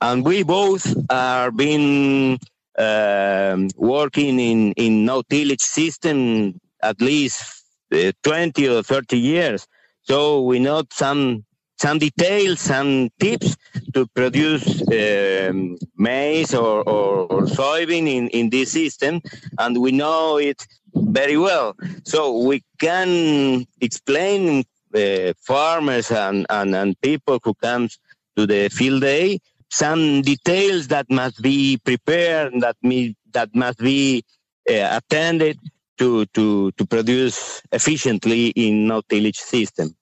And 0.00 0.24
we 0.24 0.42
both 0.42 0.94
are 1.10 1.50
been 1.50 2.38
um, 2.78 3.68
working 3.76 4.40
in 4.40 4.72
in 4.72 5.04
no 5.04 5.22
tillage 5.22 5.60
system 5.60 6.60
at 6.82 7.00
least 7.00 7.64
uh, 7.92 8.12
20 8.22 8.68
or 8.68 8.82
30 8.82 9.18
years. 9.18 9.66
So 10.02 10.42
we 10.42 10.58
know 10.58 10.82
some 10.92 11.44
some 11.76 11.98
details 11.98 12.60
some 12.60 13.10
tips 13.18 13.56
to 13.94 14.06
produce 14.06 14.82
um, 14.88 15.76
maize 15.96 16.54
or, 16.54 16.82
or, 16.88 17.26
or 17.26 17.42
soybean 17.42 18.06
in, 18.08 18.28
in 18.28 18.50
this 18.50 18.72
system. 18.72 19.20
And 19.58 19.80
we 19.80 19.92
know 19.92 20.38
it 20.38 20.66
very 20.94 21.36
well 21.36 21.76
so 22.04 22.38
we 22.38 22.62
can 22.78 23.66
explain 23.80 24.64
uh, 24.94 25.32
farmers 25.40 26.10
and, 26.10 26.46
and, 26.50 26.74
and 26.74 27.00
people 27.00 27.40
who 27.42 27.54
comes 27.54 27.98
to 28.36 28.46
the 28.46 28.68
field 28.68 29.00
day 29.02 29.38
some 29.70 30.22
details 30.22 30.88
that 30.88 31.10
must 31.10 31.42
be 31.42 31.78
prepared 31.78 32.52
that 32.60 32.76
me 32.82 33.16
that 33.32 33.52
must 33.54 33.78
be 33.78 34.24
uh, 34.70 35.00
attended 35.00 35.58
to 35.98 36.26
to 36.26 36.70
to 36.72 36.86
produce 36.86 37.60
efficiently 37.72 38.48
in 38.48 38.86
no 38.86 39.00
tillage 39.02 39.38
system. 39.38 39.96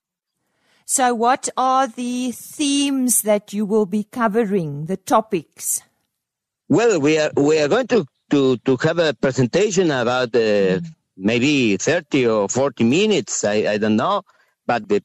So, 0.84 1.14
what 1.14 1.48
are 1.56 1.86
the 1.86 2.32
themes 2.32 3.22
that 3.22 3.52
you 3.52 3.64
will 3.64 3.86
be 3.86 4.04
covering, 4.04 4.86
the 4.86 4.96
topics? 4.96 5.82
Well, 6.68 7.00
we 7.00 7.18
are 7.18 7.30
we 7.36 7.58
are 7.60 7.68
going 7.68 7.86
to 7.88 8.06
to 8.32 8.56
to 8.66 8.76
have 8.86 8.98
a 8.98 9.14
presentation 9.14 9.90
about 9.92 10.34
uh, 10.36 10.80
maybe 11.16 11.76
thirty 11.78 12.26
or 12.26 12.48
forty 12.48 12.84
minutes. 12.84 13.44
I, 13.44 13.56
I 13.74 13.78
don't 13.78 13.96
know, 13.96 14.22
but 14.66 14.88
the 14.88 15.00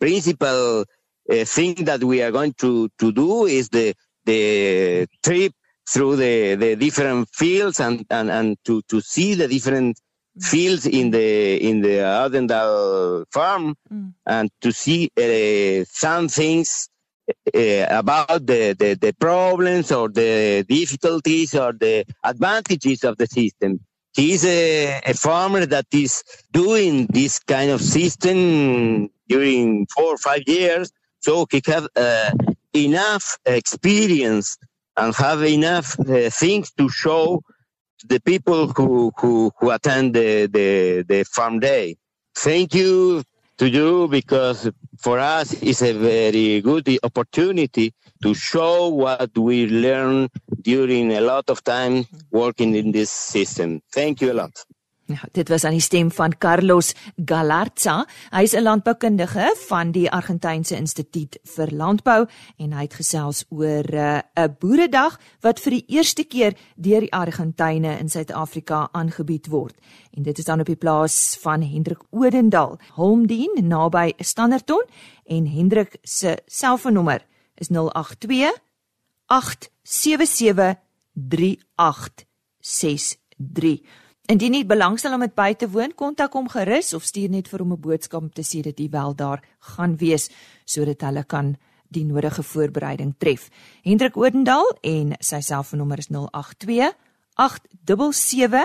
principal 0.00 0.82
uh, 0.82 1.44
thing 1.56 1.74
that 1.90 2.02
we 2.04 2.22
are 2.22 2.32
going 2.32 2.54
to 2.64 2.88
to 3.00 3.12
do 3.12 3.46
is 3.46 3.68
the 3.70 3.94
the 4.24 4.40
trip 5.24 5.52
through 5.92 6.16
the 6.16 6.54
the 6.56 6.76
different 6.76 7.28
fields 7.40 7.80
and 7.80 8.04
and 8.10 8.30
and 8.30 8.56
to 8.66 8.82
to 8.90 9.00
see 9.00 9.34
the 9.34 9.48
different 9.48 9.98
fields 10.40 10.86
in 10.86 11.10
the 11.10 11.56
in 11.68 11.80
the 11.82 11.96
Ardendal 12.22 13.24
farm 13.32 13.74
Mm. 13.92 14.12
and 14.26 14.50
to 14.60 14.70
see 14.72 15.10
uh, 15.16 15.84
some 16.04 16.28
things 16.28 16.88
uh, 17.54 17.86
about 17.90 18.46
the, 18.46 18.74
the, 18.78 18.94
the 19.00 19.12
problems 19.18 19.92
or 19.92 20.08
the 20.08 20.64
difficulties 20.68 21.54
or 21.54 21.72
the 21.72 22.04
advantages 22.24 23.04
of 23.04 23.16
the 23.16 23.26
system. 23.26 23.80
He 24.14 24.32
is 24.32 24.44
a, 24.44 25.00
a 25.06 25.14
farmer 25.14 25.66
that 25.66 25.86
is 25.92 26.22
doing 26.52 27.06
this 27.10 27.38
kind 27.38 27.70
of 27.70 27.80
system 27.80 29.10
during 29.28 29.86
four 29.94 30.14
or 30.14 30.18
five 30.18 30.42
years, 30.46 30.90
so 31.20 31.46
he 31.50 31.62
have 31.66 31.86
uh, 31.94 32.30
enough 32.74 33.38
experience 33.44 34.56
and 34.96 35.14
have 35.14 35.42
enough 35.42 35.98
uh, 36.00 36.30
things 36.30 36.72
to 36.72 36.88
show 36.88 37.42
the 38.08 38.20
people 38.20 38.68
who, 38.68 39.12
who, 39.18 39.52
who 39.58 39.70
attend 39.70 40.14
the, 40.14 40.46
the, 40.46 41.04
the 41.08 41.24
farm 41.24 41.60
day. 41.60 41.96
Thank 42.34 42.74
you 42.74 43.22
to 43.58 43.68
you 43.68 44.08
because 44.08 44.70
for 44.98 45.18
us 45.18 45.52
it's 45.62 45.82
a 45.82 45.92
very 45.92 46.60
good 46.60 46.88
opportunity 47.02 47.92
to 48.22 48.34
show 48.34 48.88
what 48.88 49.36
we 49.36 49.66
learn 49.66 50.28
during 50.62 51.12
a 51.12 51.20
lot 51.20 51.48
of 51.50 51.62
time 51.64 52.04
working 52.30 52.74
in 52.74 52.92
this 52.92 53.10
system. 53.10 53.80
Thank 53.92 54.20
you 54.20 54.32
a 54.32 54.34
lot. 54.34 54.52
Ja, 55.08 55.24
dit 55.32 55.48
was 55.48 55.64
aan 55.64 55.72
die 55.72 55.80
stem 55.80 56.10
van 56.12 56.34
Carlos 56.38 56.92
Galarza. 57.24 58.06
Hy 58.30 58.42
is 58.42 58.52
'n 58.52 58.62
landboukundige 58.62 59.54
van 59.68 59.90
die 59.90 60.10
Argentynse 60.10 60.76
Instituut 60.76 61.38
vir 61.44 61.72
Landbou 61.72 62.26
en 62.56 62.72
hy 62.72 62.82
het 62.82 62.94
gesels 62.94 63.44
oor 63.48 63.84
eh, 63.84 64.20
'n 64.36 64.40
uh, 64.40 64.48
boeredag 64.58 65.20
wat 65.40 65.60
vir 65.60 65.70
die 65.70 65.84
eerste 65.86 66.24
keer 66.24 66.56
deur 66.76 67.00
die 67.00 67.12
Argentyne 67.12 67.98
in 67.98 68.08
Suid-Afrika 68.08 68.88
aangebied 68.92 69.46
word. 69.46 69.74
En 70.10 70.22
dit 70.22 70.38
is 70.38 70.44
dan 70.44 70.60
op 70.60 70.66
die 70.66 70.76
plaas 70.76 71.38
van 71.40 71.62
Hendrik 71.62 72.02
Odendal, 72.10 72.78
Holmdien 72.92 73.50
naby 73.62 74.12
Standerton 74.18 74.84
en 75.24 75.46
Hendrik 75.46 75.96
se 76.02 76.38
selfoonnommer 76.46 77.26
is 77.54 77.68
082 77.68 78.52
877 79.26 80.74
3863. 81.12 84.07
Indien 84.28 84.58
jy 84.58 84.66
belangstel 84.68 85.14
om 85.16 85.22
dit 85.24 85.32
by 85.32 85.54
te 85.56 85.64
woon, 85.72 85.94
kontak 85.96 86.34
hom 86.36 86.50
gerus 86.52 86.92
of 86.92 87.06
stuur 87.08 87.32
net 87.32 87.46
vir 87.48 87.64
hom 87.64 87.72
'n 87.72 87.80
boodskap 87.80 88.20
om 88.20 88.28
te 88.28 88.44
sê 88.44 88.60
dat 88.60 88.76
jy 88.78 88.92
wel 88.92 89.16
daar 89.16 89.40
gaan 89.58 89.96
wees 89.96 90.28
sodat 90.66 91.00
hulle 91.00 91.24
kan 91.24 91.56
die 91.88 92.04
nodige 92.04 92.42
voorbereiding 92.42 93.14
tref. 93.18 93.50
Hendrik 93.82 94.16
Odendal 94.16 94.78
en 94.82 95.16
sy 95.20 95.40
selfoonnommer 95.40 95.98
is 95.98 96.08
082 96.10 96.92
877 97.36 98.64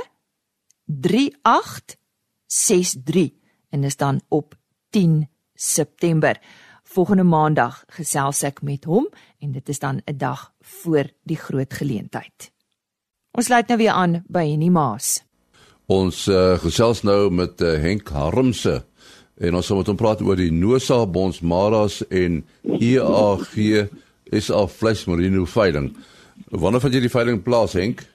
3863 0.86 3.32
en 3.72 3.84
is 3.84 3.96
dan 3.96 4.22
op 4.30 4.56
10 4.90 5.30
September. 5.56 6.42
Volgende 6.84 7.24
maandag 7.24 7.86
gesels 7.88 8.44
ek 8.44 8.62
met 8.62 8.84
hom 8.84 9.08
en 9.40 9.52
dit 9.52 9.70
is 9.70 9.80
dan 9.80 10.02
'n 10.06 10.18
dag 10.18 10.54
voor 10.60 11.10
die 11.24 11.38
groot 11.38 11.74
geleentheid. 11.74 12.52
Ons 13.32 13.46
sluit 13.46 13.68
nou 13.68 13.78
weer 13.78 13.92
aan 13.92 14.24
by 14.28 14.50
Henny 14.50 14.70
Maas. 14.70 15.24
Ons 15.92 16.28
uh, 16.32 16.56
gesels 16.64 17.02
nou 17.04 17.28
met 17.36 17.60
uh, 17.60 17.76
Henk 17.84 18.08
Harmse 18.16 18.86
en 19.44 19.56
ons 19.58 19.68
gaan 19.68 19.78
met 19.82 19.90
hom 19.92 19.98
praat 20.00 20.22
oor 20.24 20.40
die 20.40 20.52
Nosa 20.52 21.02
Bonds 21.06 21.42
Maras 21.44 22.00
en 22.08 22.46
EAG 22.80 23.90
SA 24.32 24.62
Flesh 24.72 25.04
Merino 25.10 25.44
veiling. 25.44 25.90
Wanneer 26.56 26.80
van 26.80 26.94
jy 26.96 27.02
die 27.04 27.12
veiling 27.12 27.42
plaas 27.44 27.76
Henk? 27.76 28.06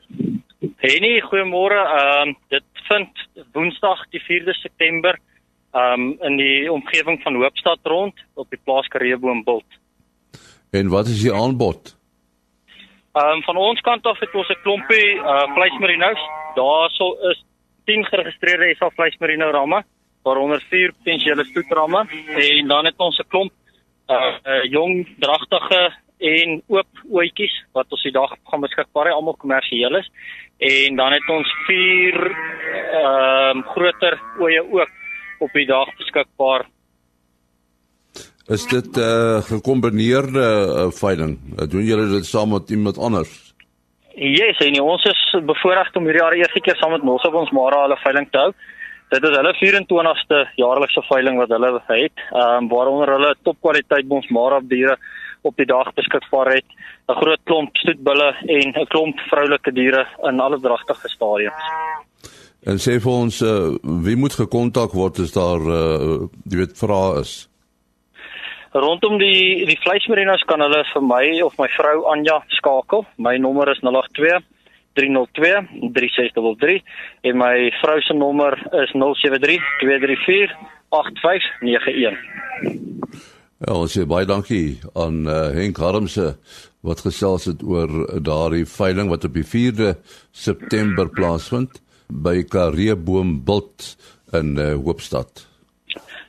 Henny, 0.80 1.18
goeiemôre. 1.28 1.76
Ehm 1.76 2.30
um, 2.30 2.36
dit 2.48 2.64
vind 2.88 3.20
Woensdag 3.52 4.00
die 4.16 4.22
4de 4.24 4.54
September 4.62 5.18
ehm 5.76 5.92
um, 5.92 6.06
in 6.24 6.40
die 6.40 6.72
omgewing 6.72 7.20
van 7.22 7.36
Hoopstad 7.36 7.84
rond 7.84 8.16
op 8.34 8.48
die 8.48 8.60
plaas 8.64 8.88
Kareeboombult. 8.88 9.68
En 10.72 10.88
wat 10.88 11.12
is 11.12 11.20
die 11.20 11.34
aanbod? 11.34 11.92
Ehm 13.12 13.36
um, 13.36 13.44
van 13.44 13.60
ons 13.60 13.84
kant 13.84 14.08
af 14.08 14.24
het 14.24 14.32
ons 14.34 14.48
'n 14.48 14.62
klompie 14.64 15.20
uh 15.20 15.44
Flesh 15.52 15.76
Merinos. 15.84 16.24
Daarso 16.56 17.12
is 17.28 17.44
10 17.88 18.04
geregistreerde 18.10 18.74
SA 18.76 18.90
vleismerino 18.96 19.48
ramme, 19.54 19.82
waaronder 20.26 20.60
4 20.70 20.92
potensiële 20.98 21.44
stoetramme 21.48 22.04
en 22.48 22.68
dan 22.68 22.84
het 22.84 22.98
ons 22.98 23.18
'n 23.18 23.28
klomp 23.32 23.52
uh, 23.52 24.36
uh 24.52 24.64
jong 24.70 25.06
dragtige 25.18 25.82
en 26.18 26.62
oop 26.66 26.90
oetjies 27.10 27.54
wat 27.72 27.86
ons 27.94 28.02
die 28.02 28.12
dag 28.12 28.30
gaan 28.50 28.60
beskikbaar 28.60 29.06
hê 29.08 29.12
almal 29.14 29.36
kommersieel 29.38 29.96
is 30.00 30.08
en 30.58 30.96
dan 30.96 31.12
het 31.12 31.28
ons 31.28 31.50
4 31.66 32.14
ehm 32.18 33.58
uh, 33.58 33.66
groter 33.72 34.20
oeye 34.40 34.62
ook 34.62 34.90
op 35.38 35.52
die 35.54 35.66
dag 35.66 35.88
beskikbaar. 35.96 36.66
Is 38.48 38.66
dit 38.66 38.96
'n 38.96 39.00
uh, 39.00 39.42
gekombineerde 39.42 40.46
uh, 40.66 40.90
veiling? 40.90 41.38
Doen 41.70 41.84
julle 41.84 42.08
dit 42.08 42.26
saam 42.26 42.48
met 42.48 42.70
iemand 42.70 42.98
anders? 42.98 43.47
Yes, 44.18 44.58
en 44.66 44.80
ons 44.82 45.04
is 45.06 45.20
bevoorreg 45.46 45.92
om 45.94 46.08
hierdie 46.08 46.22
jaar 46.24 46.34
eerste 46.34 46.60
keer 46.64 46.74
saam 46.80 46.90
met 46.96 47.04
ons 47.06 47.26
op 47.28 47.36
ons 47.38 47.52
Mara 47.54 47.84
hulle 47.84 47.98
veiling 48.02 48.26
te 48.32 48.40
hou. 48.40 48.50
Dit 49.14 49.24
is 49.24 49.36
hulle 49.36 49.52
24ste 49.60 50.40
jaarlikse 50.58 51.02
veiling 51.06 51.38
wat 51.38 51.52
hulle 51.54 51.70
het, 51.86 52.24
ehm 52.32 52.64
um, 52.64 52.68
waaronder 52.72 53.12
hulle 53.14 53.30
topkwaliteit 53.46 54.10
ons 54.10 54.26
Mara 54.34 54.58
diere 54.72 54.96
op 55.46 55.54
die 55.56 55.68
dag 55.70 55.92
beskikbaar 55.94 56.50
het, 56.56 56.66
'n 57.08 57.18
groot 57.20 57.42
klomp 57.44 57.76
stoetbulle 57.76 58.34
en 58.56 58.74
'n 58.74 58.90
klomp 58.90 59.20
vroulike 59.30 59.72
diere 59.72 60.06
in 60.24 60.40
alle 60.40 60.58
dragtige 60.60 61.08
stadiums. 61.08 61.64
En 62.66 62.76
sê 62.76 62.98
vir 63.00 63.12
ons, 63.12 63.42
uh, 63.42 63.78
wie 64.02 64.16
moet 64.16 64.34
gekontak 64.34 64.92
word 64.92 65.20
as 65.20 65.32
daar 65.32 65.62
uh, 65.62 66.26
jy 66.50 66.58
weet 66.58 66.74
vra 66.74 67.20
is? 67.20 67.48
Rondom 68.78 69.16
die 69.18 69.66
die 69.66 69.78
vleismerinos 69.82 70.44
kan 70.46 70.62
hulle 70.62 70.84
vir 70.92 71.02
my 71.02 71.24
of 71.42 71.56
my 71.58 71.66
vrou 71.74 72.04
Anja 72.12 72.38
skakel. 72.58 73.06
My 73.18 73.34
nommer 73.42 73.70
is 73.72 73.80
082 73.82 74.44
302 74.98 75.90
3633 75.96 76.82
en 77.30 77.40
my 77.40 77.54
vrou 77.80 77.98
se 78.06 78.14
nommer 78.14 78.54
is 78.82 78.94
073 78.94 79.66
234 79.82 80.54
8591. 80.94 82.22
Ja, 83.58 83.74
ons 83.74 83.96
sê 83.96 84.06
baie 84.06 84.28
dankie 84.30 84.78
aan 84.94 85.24
uh, 85.26 85.50
Henk 85.56 85.82
Harmse 85.82 86.36
wat 86.86 87.02
gesels 87.02 87.48
het 87.50 87.64
oor 87.66 87.90
daardie 88.22 88.62
veiling 88.70 89.10
wat 89.10 89.26
op 89.26 89.34
die 89.34 89.46
4de 89.46 89.96
September 90.30 91.10
plaasvind 91.10 91.82
by 92.06 92.44
Kareboom 92.46 93.40
Bult 93.44 93.96
in 94.38 94.54
uh, 94.54 94.76
Hoopstad. 94.78 95.47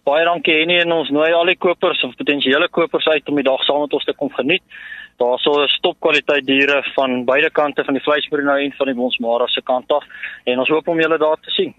Baie 0.10 0.26
dankie 0.26 0.56
Henny 0.58 0.80
en 0.82 0.94
ons 0.96 1.10
nooi 1.14 1.28
al 1.38 1.52
die 1.52 1.60
kopers 1.62 2.00
of 2.08 2.16
potensiële 2.18 2.66
kopers 2.74 3.06
uit 3.14 3.28
om 3.30 3.38
die 3.38 3.46
dag 3.46 3.62
saam 3.68 3.84
met 3.84 3.94
ons 3.94 4.08
te 4.08 4.16
kom 4.18 4.32
geniet. 4.34 4.64
Daar 5.22 5.38
sou 5.44 5.54
'n 5.62 5.68
stopkwaliteit 5.76 6.46
diere 6.48 6.82
van 6.96 7.26
beide 7.26 7.52
kante 7.52 7.84
van 7.84 7.94
die 7.94 8.02
vleismerino 8.02 8.56
en 8.56 8.74
van 8.78 8.88
die 8.88 8.96
Bonsmara 8.96 9.48
se 9.48 9.62
kant 9.62 9.92
af 9.92 10.04
en 10.46 10.60
ons 10.60 10.70
hoop 10.70 10.88
om 10.88 11.00
julle 11.00 11.18
daar 11.18 11.38
te 11.38 11.52
sien. 11.52 11.76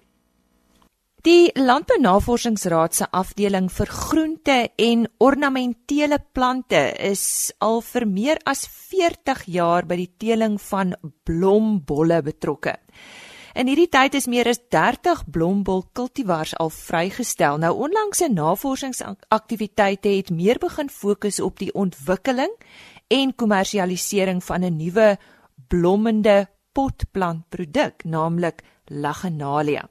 Die 1.22 1.50
Landbounavorsingsraad 1.54 2.94
se 2.94 3.06
afdeling 3.10 3.68
vir 3.72 3.86
groente 3.86 4.70
en 4.76 5.08
ornamentele 5.18 6.18
plante 6.32 6.94
is 7.10 7.52
al 7.58 7.80
vir 7.80 8.06
meer 8.06 8.38
as 8.44 8.62
40 8.90 9.44
jaar 9.46 9.86
by 9.86 9.96
die 9.96 10.12
teeling 10.18 10.60
van 10.70 10.94
blombolle 11.24 12.22
betrokke. 12.22 12.78
In 13.50 13.66
hierdie 13.66 13.88
tyd 13.90 14.14
is 14.14 14.28
meer 14.30 14.46
as 14.46 14.60
30 14.70 15.24
blombol 15.34 15.82
kultivars 15.92 16.52
al 16.62 16.70
vrygestel. 16.70 17.58
Nou 17.58 17.72
onlangse 17.86 18.28
navorsingsaktiwiteite 18.30 20.12
het 20.14 20.30
meer 20.30 20.60
begin 20.62 20.90
fokus 20.90 21.40
op 21.42 21.58
die 21.58 21.72
ontwikkeling 21.74 22.52
en 23.10 23.34
kommersialisering 23.34 24.44
van 24.44 24.62
'n 24.62 24.76
nuwe 24.76 25.18
blommende 25.68 26.48
potplantproduk, 26.72 28.04
naamlik 28.04 28.62
Lagenalia. 28.90 29.86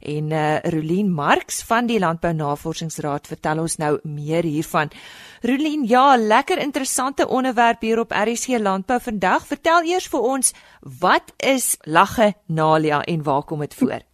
En 0.00 0.30
uh 0.30 0.58
Rolien 0.62 1.10
Marx 1.12 1.62
van 1.64 1.88
die 1.88 1.98
Landbou 1.98 2.32
Navorsingsraad 2.36 3.26
vertel 3.26 3.64
ons 3.64 3.76
nou 3.76 3.98
meer 4.04 4.44
hiervan. 4.44 4.92
Rolien, 5.42 5.82
ja, 5.88 6.16
lekker 6.16 6.58
interessante 6.58 7.28
onderwerp 7.28 7.80
hier 7.80 7.98
op 7.98 8.12
RSG 8.12 8.60
Landbou 8.62 9.00
vandag. 9.00 9.46
Vertel 9.46 9.88
eers 9.90 10.06
vir 10.12 10.20
ons, 10.20 10.52
wat 11.00 11.32
is 11.36 11.76
Lagenalia 11.82 13.02
en 13.02 13.22
waar 13.22 13.42
kom 13.42 13.64
dit 13.64 13.74
voor? 13.74 14.04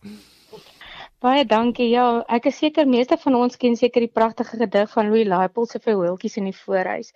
Baie 1.19 1.43
dankie. 1.51 1.89
Ja, 1.91 2.23
ek 2.31 2.45
is 2.47 2.61
seker 2.63 2.87
meeste 2.87 3.17
van 3.19 3.35
ons 3.35 3.59
ken 3.59 3.75
seker 3.77 4.05
die 4.05 4.15
pragtige 4.21 4.57
gedig 4.61 4.93
van 4.93 5.09
Louis 5.11 5.27
Laipold 5.27 5.73
se 5.73 5.81
Verhoeltjies 5.83 6.37
in 6.39 6.47
die 6.47 6.55
voorhuis. 6.55 7.11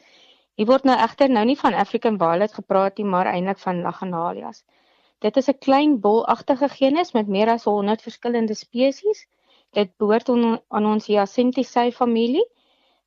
Hier 0.58 0.66
word 0.66 0.84
nou 0.88 0.96
egter 1.04 1.30
nou 1.30 1.44
nie 1.46 1.56
van 1.60 1.76
African 1.78 2.18
Violet 2.18 2.52
gepraat 2.52 2.98
nie, 2.98 3.06
maar 3.06 3.30
eintlik 3.30 3.62
van 3.62 3.84
Lagenalias. 3.86 4.64
Dit 5.22 5.36
is 5.36 5.48
'n 5.50 5.58
klein 5.58 6.00
bolagtige 6.00 6.68
genus 6.68 7.12
met 7.12 7.28
meer 7.28 7.48
as 7.48 7.64
100 7.64 8.02
verskillende 8.02 8.54
spesies. 8.54 9.26
Dit 9.70 9.90
behoort 9.96 10.28
aan 10.28 10.86
ons 10.86 11.06
Hyacinthiaceae 11.06 11.92
familie 11.92 12.46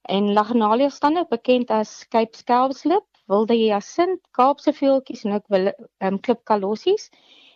en 0.01 0.33
Lagnalia 0.33 0.89
staan 0.89 1.17
ook 1.17 1.29
bekend 1.29 1.69
as 1.69 2.07
Cape 2.07 2.37
Scalpslip, 2.37 3.05
wilde 3.25 3.53
hyacint, 3.53 4.21
Kaapse 4.31 4.73
veeltjies 4.73 5.23
en 5.23 5.33
ook 5.33 5.47
wil 5.47 5.67
um, 5.67 5.73
ehm, 5.97 6.17
klipkalossies. 6.19 7.09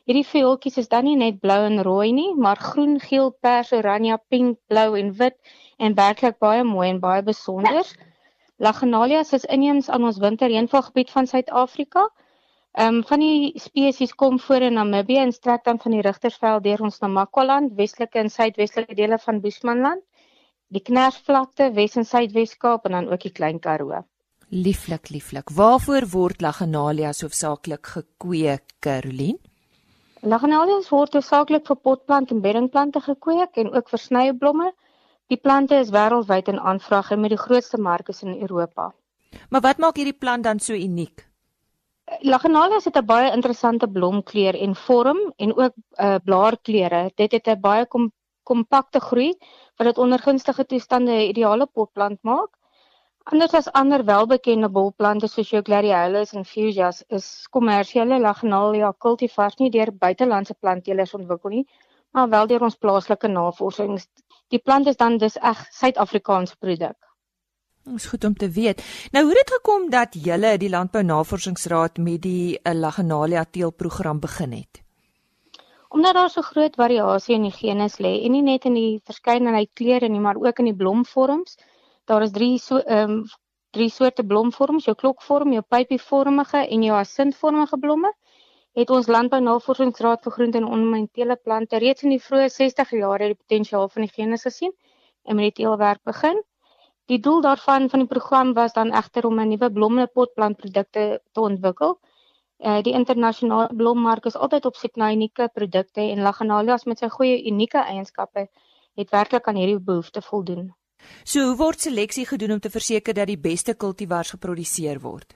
Hierdie 0.04 0.26
veeltjies 0.26 0.78
is 0.78 0.88
dan 0.92 1.04
nie 1.04 1.16
net 1.16 1.40
blou 1.40 1.60
en 1.66 1.84
rooi 1.84 2.12
nie, 2.12 2.36
maar 2.36 2.58
groen, 2.58 3.00
geel, 3.00 3.30
pers, 3.40 3.72
oranje, 3.72 4.18
pink, 4.28 4.58
blou 4.68 4.98
en 5.00 5.14
wit 5.14 5.38
en 5.78 5.96
werklik 5.96 6.40
baie 6.40 6.64
mooi 6.64 6.90
en 6.90 7.00
baie 7.00 7.24
besonder. 7.24 7.86
Lagnalias 8.58 9.34
is 9.34 9.46
inheems 9.46 9.90
aan 9.90 10.04
ons 10.04 10.18
winterreënvalgebied 10.18 11.12
van 11.16 11.28
Suid-Afrika. 11.28 12.10
Ehm 12.78 12.96
um, 12.96 13.04
van 13.04 13.20
die 13.20 13.60
spesies 13.60 14.14
kom 14.14 14.40
voor 14.40 14.62
in 14.62 14.74
Namibië 14.74 15.18
en 15.18 15.32
strek 15.32 15.64
dan 15.64 15.80
van 15.80 15.92
die 15.92 16.02
Rigtersveld 16.02 16.64
deur 16.64 16.82
ons 16.86 17.00
Namakwa-land, 17.00 17.74
westelike 17.76 18.20
en 18.20 18.30
suidwestelike 18.30 18.96
dele 18.96 19.18
van 19.18 19.40
Bushmanland, 19.42 20.04
die 20.68 20.82
Knersvlakte, 20.82 21.72
Wes 21.74 21.96
en 21.98 22.06
Suidwes-Kaap 22.06 22.86
en 22.86 22.92
dan 22.92 23.08
ook 23.10 23.22
die 23.26 23.32
Klein 23.32 23.60
Karoo. 23.60 24.04
Lieflik, 24.50 25.10
lieflik. 25.10 25.50
Waarvoor 25.50 26.06
word 26.10 26.42
Lagenalias 26.42 27.22
hoofsaaklik 27.22 27.88
gekweek, 27.88 28.76
Caroline? 28.80 29.40
Lagenalias 30.22 30.90
word 30.94 31.14
hoofsaaklik 31.18 31.66
vir 31.66 31.76
potplant 31.76 32.32
en 32.32 32.42
beddingplante 32.42 33.02
gekweek 33.02 33.58
en 33.58 33.74
ook 33.74 33.90
vir 33.90 34.00
snyblomme. 34.04 34.72
Die 35.30 35.38
plante 35.38 35.78
is 35.78 35.90
wêreldwyd 35.90 36.54
in 36.54 36.60
aanvraag 36.60 37.12
en 37.12 37.22
met 37.22 37.34
die 37.34 37.42
grootste 37.42 37.78
markte 37.78 38.14
in 38.26 38.42
Europa. 38.42 38.92
Maar 39.50 39.62
wat 39.62 39.78
maak 39.78 39.98
hierdie 39.98 40.18
plant 40.18 40.44
dan 40.44 40.60
so 40.60 40.74
uniek? 40.74 41.29
Lagenalias 42.22 42.86
het 42.86 42.98
'n 42.98 43.06
baie 43.06 43.32
interessante 43.32 43.88
blomkleur 43.88 44.56
en 44.56 44.76
vorm 44.76 45.20
en 45.38 45.58
ook 45.58 45.74
uh 46.06 46.16
blaarkleure. 46.24 47.12
Dit 47.16 47.32
het 47.32 47.48
'n 47.48 47.60
baie 47.60 47.86
kom, 47.86 48.12
kompakte 48.44 49.00
groei 49.00 49.38
wat 49.76 49.88
dit 49.88 49.98
onder 49.98 50.20
gunstige 50.20 50.66
toestande 50.66 51.12
'n 51.12 51.30
ideale 51.30 51.66
potplant 51.66 52.20
maak. 52.22 52.50
Anders 53.24 53.54
as 53.54 53.72
ander 53.72 54.06
welbekende 54.06 54.70
bolplante 54.70 55.28
soos 55.28 55.50
jou 55.50 55.62
gladiolus 55.62 56.34
en 56.34 56.46
fuchsias 56.46 57.04
is 57.08 57.48
kommersiële 57.50 58.20
Lagenalia 58.20 58.94
cultivars 58.98 59.56
nie 59.56 59.70
deur 59.70 59.92
buitelandse 59.94 60.54
plantteelers 60.54 61.14
ontwikkel 61.14 61.50
nie, 61.50 61.68
maar 62.12 62.30
wel 62.30 62.48
deur 62.48 62.62
ons 62.62 62.76
plaaslike 62.76 63.28
navorsings. 63.28 64.08
Die 64.48 64.60
plant 64.60 64.88
is 64.88 64.98
dan 64.98 65.18
dus 65.18 65.38
eg 65.38 65.66
Suid-Afrikaanse 65.70 66.58
produk. 66.58 67.09
Ons 67.86 68.06
goed 68.06 68.24
om 68.24 68.36
te 68.36 68.50
weet. 68.50 68.82
Nou 69.12 69.24
hoe 69.24 69.34
het 69.34 69.46
dit 69.46 69.54
gekom 69.56 69.90
dat 69.90 70.14
julle 70.14 70.58
die 70.58 70.70
Landbou 70.70 71.04
Navorsingsraad 71.04 71.98
met 71.98 72.22
die 72.22 72.60
eh, 72.60 72.74
Lagenalia 72.74 73.46
teelprogram 73.46 74.20
begin 74.20 74.52
het? 74.52 74.82
Omdat 75.90 76.14
daar 76.14 76.30
so 76.30 76.42
groot 76.42 76.76
variasie 76.76 77.36
in 77.36 77.48
die 77.48 77.56
genes 77.56 77.98
lê 77.98 78.12
en 78.26 78.32
nie 78.32 78.44
net 78.46 78.66
in 78.66 78.76
die 78.78 79.00
verskeidenheid 79.04 79.72
kleure 79.74 80.10
nie, 80.10 80.20
maar 80.20 80.38
ook 80.38 80.60
in 80.60 80.70
die 80.70 80.76
blomvorms. 80.76 81.58
Daar 82.06 82.22
is 82.22 82.32
3 82.32 82.58
so 82.58 82.78
ehm 82.78 83.12
um, 83.12 83.24
drie 83.72 83.90
soorte 83.90 84.24
blomvorms, 84.26 84.86
jou 84.86 84.96
klokvorm, 84.96 85.52
jou 85.54 85.62
pypievormige 85.62 86.62
en 86.68 86.84
jou 86.84 86.96
asintvormige 86.98 87.78
blomme. 87.78 88.14
Het 88.78 88.90
ons 88.90 89.08
Landbou 89.08 89.42
Navorsingsraad 89.42 90.24
vir 90.26 90.32
groente 90.32 90.58
en 90.58 90.68
ornamentele 90.68 91.36
plante 91.36 91.78
reeds 91.78 92.06
in 92.06 92.16
die 92.16 92.22
vroeë 92.22 92.50
60 92.54 92.94
jare 93.02 93.34
die 93.34 93.38
potensiaal 93.38 93.90
van 93.90 94.06
die 94.06 94.14
genes 94.14 94.46
gesien 94.48 94.74
en 95.24 95.36
met 95.36 95.52
die 95.52 95.64
teelwerk 95.64 96.02
begin. 96.04 96.42
Die 97.10 97.18
doel 97.20 97.42
daarvan 97.42 97.90
van 97.90 98.04
die 98.04 98.08
program 98.08 98.54
was 98.54 98.74
dan 98.74 98.92
egter 98.94 99.26
om 99.26 99.40
'n 99.40 99.48
nuwe 99.50 99.72
blommepotplantprodukte 99.72 101.22
te 101.32 101.40
ontwikkel. 101.42 102.00
Eh 102.58 102.72
uh, 102.72 102.82
die 102.84 102.94
internasionale 102.94 103.76
blommark 103.76 104.26
is 104.26 104.36
altyd 104.36 104.66
op 104.66 104.76
soek 104.76 104.96
na 104.96 105.12
unieke 105.12 105.50
produkte 105.54 106.02
en 106.02 106.22
Laganalias 106.22 106.84
met 106.84 107.00
sy 107.00 107.10
goeie 107.10 107.46
unieke 107.52 107.78
eienskappe 107.78 108.50
het 108.96 109.10
werklik 109.10 109.48
aan 109.48 109.56
hierdie 109.56 109.80
behoefte 109.80 110.22
voldoen. 110.22 110.76
So 111.24 111.40
hoe 111.48 111.56
word 111.56 111.82
seleksie 111.82 112.26
gedoen 112.26 112.52
om 112.52 112.60
te 112.60 112.70
verseker 112.70 113.14
dat 113.14 113.28
die 113.28 113.40
beste 113.40 113.74
kultivars 113.74 114.30
geproduseer 114.36 115.00
word? 115.00 115.36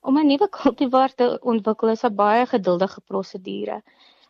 Om 0.00 0.18
'n 0.18 0.26
nuwe 0.26 0.48
kultivar 0.48 1.14
te 1.14 1.38
ontwikkel 1.42 1.88
is 1.88 2.04
'n 2.04 2.14
baie 2.14 2.46
geduldige 2.46 3.00
prosedure. 3.00 3.82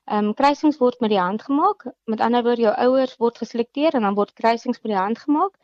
Ehm 0.04 0.24
um, 0.24 0.34
kruisings 0.34 0.78
word 0.78 1.00
met 1.00 1.10
die 1.10 1.24
hand 1.26 1.42
gemaak. 1.42 1.86
Met 2.04 2.20
ander 2.20 2.42
woorde, 2.42 2.62
jou 2.62 2.76
ouers 2.76 3.16
word 3.16 3.38
geselekteer 3.38 3.94
en 3.94 4.02
dan 4.02 4.14
word 4.14 4.32
kruisings 4.32 4.82
met 4.82 4.92
die 4.92 5.02
hand 5.02 5.18
gemaak. 5.18 5.54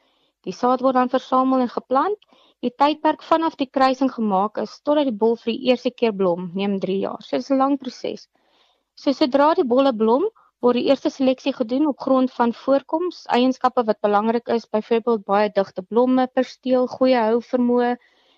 Die 0.47 0.55
saad 0.55 0.83
word 0.85 0.95
dan 0.95 1.11
versamel 1.11 1.65
en 1.65 1.71
geplant. 1.73 2.19
Die 2.65 2.71
tydperk 2.71 3.23
vanaf 3.27 3.57
die 3.61 3.69
kruising 3.77 4.11
gemaak 4.15 4.61
is 4.63 4.79
totdat 4.87 5.09
die 5.11 5.19
bol 5.23 5.35
vir 5.43 5.53
die 5.53 5.71
eerste 5.71 5.91
keer 5.91 6.15
blom, 6.17 6.51
neem 6.55 6.79
3 6.85 6.99
jaar. 7.03 7.23
So 7.27 7.37
dis 7.37 7.51
'n 7.51 7.59
lang 7.63 7.79
proses. 7.79 8.29
So 8.95 9.13
sodra 9.13 9.55
die 9.55 9.67
bolle 9.73 9.93
blom, 9.93 10.29
word 10.65 10.79
die 10.79 10.87
eerste 10.89 11.11
seleksie 11.11 11.53
gedoen 11.53 11.87
op 11.91 11.99
grond 12.01 12.33
van 12.33 12.53
voorkoms, 12.53 13.25
eienskappe 13.39 13.85
wat 13.91 14.01
belangrik 14.01 14.49
is, 14.49 14.69
byvoorbeeld 14.77 15.25
baie 15.25 15.51
digte 15.59 15.83
blomme, 15.83 16.27
persteel, 16.39 16.87
goeie 16.87 17.19
hou 17.29 17.41
vermoë 17.51 17.97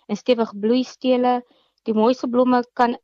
en 0.09 0.17
stewige 0.17 0.57
bloeistele. 0.65 1.43
Die 1.85 1.95
mooiste 1.95 2.29
blomme 2.29 2.65
kan 2.75 2.97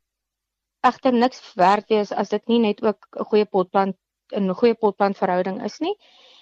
egter 0.85 1.13
niks 1.13 1.41
werd 1.55 1.89
wees 1.89 2.11
as 2.11 2.29
dit 2.29 2.47
nie 2.51 2.59
net 2.67 2.83
ook 2.83 3.07
'n 3.19 3.25
goeie 3.31 3.45
potplant 3.45 3.95
'n 4.33 4.53
goeie 4.59 4.75
potplantverhouding 4.75 5.63
is 5.63 5.79
nie. 5.79 5.95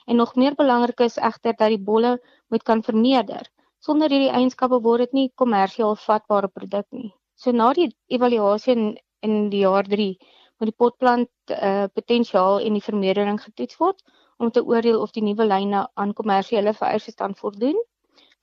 En 0.05 0.15
nog 0.15 0.35
meer 0.35 0.55
belangrik 0.55 0.99
is 0.99 1.17
egter 1.17 1.55
dat 1.57 1.71
die 1.73 1.79
bolle 1.79 2.17
moet 2.47 2.63
kan 2.63 2.83
vermeerder. 2.83 3.47
Sonder 3.79 4.09
hierdie 4.09 4.31
eienskappe 4.31 4.79
word 4.83 5.05
dit 5.05 5.15
nie 5.17 5.31
kommersieel 5.35 5.95
vatbare 6.05 6.47
produk 6.47 6.85
nie. 6.91 7.13
So 7.35 7.51
na 7.51 7.71
die 7.73 7.89
evaluasie 8.07 8.75
in, 8.75 8.83
in 9.19 9.49
die 9.49 9.63
jaar 9.63 9.87
3 9.87 10.05
moet 10.59 10.69
die 10.69 10.77
potplant 10.83 11.29
uh, 11.51 11.87
potensiaal 11.93 12.61
en 12.63 12.77
die 12.77 12.85
vermeerdering 12.85 13.41
getoets 13.41 13.79
word 13.81 13.99
om 14.37 14.51
te 14.51 14.63
oordeel 14.63 15.01
of 15.01 15.11
die 15.15 15.23
nuwe 15.23 15.47
lyne 15.47 15.87
aan 15.93 16.13
kommersiële 16.13 16.73
vereistes 16.77 17.39
voldoen. 17.41 17.79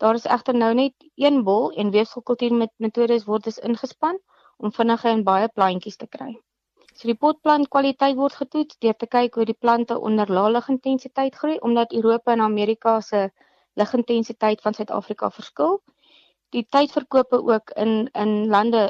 Daar 0.01 0.15
is 0.15 0.25
egter 0.25 0.57
nou 0.57 0.75
net 0.75 0.95
een 1.15 1.43
bol 1.45 1.73
en 1.73 1.91
weefselkultuur 1.91 2.55
met 2.55 2.73
metodes 2.77 3.25
word 3.25 3.45
dus 3.45 3.59
ingespan 3.59 4.21
om 4.57 4.73
vinnige 4.73 5.09
en 5.09 5.25
baie 5.25 5.49
plantjies 5.49 5.97
te 5.97 6.07
kry. 6.07 6.35
So 7.01 7.09
die 7.09 7.17
potplant 7.17 7.71
kwaliteit 7.73 8.17
word 8.17 8.35
getoets 8.37 8.77
deur 8.85 8.97
te 9.03 9.07
kyk 9.09 9.37
hoe 9.39 9.45
die 9.49 9.57
plante 9.65 9.97
onder 10.09 10.29
lae 10.37 10.51
ligintensiteit 10.53 11.37
groei 11.43 11.55
omdat 11.69 11.95
Europa 11.97 12.33
en 12.35 12.43
Amerika 12.47 12.93
se 13.07 13.21
ligintensiteit 13.81 14.61
van 14.61 14.75
Suid-Afrika 14.77 15.31
verskil. 15.37 15.79
Die 16.53 16.67
tydverkope 16.77 17.39
ook 17.53 17.73
in 17.85 18.11
in 18.25 18.35
lande 18.53 18.83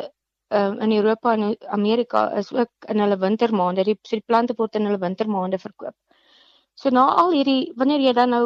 um, 0.48 0.80
in 0.86 0.94
Europa 0.96 1.36
en 1.36 1.54
Amerika 1.78 2.24
is 2.40 2.50
ook 2.52 2.88
in 2.94 2.98
hulle 3.04 3.18
wintermaande. 3.26 3.84
Die 3.84 3.98
so 4.02 4.16
die 4.16 4.26
plante 4.26 4.58
word 4.58 4.74
in 4.80 4.90
hulle 4.90 4.98
wintermaande 5.04 5.62
verkoop. 5.66 5.94
So 6.74 6.90
na 6.90 7.06
al 7.22 7.30
hierdie 7.36 7.72
wanneer 7.76 8.02
jy 8.08 8.16
dan 8.18 8.34
nou 8.34 8.44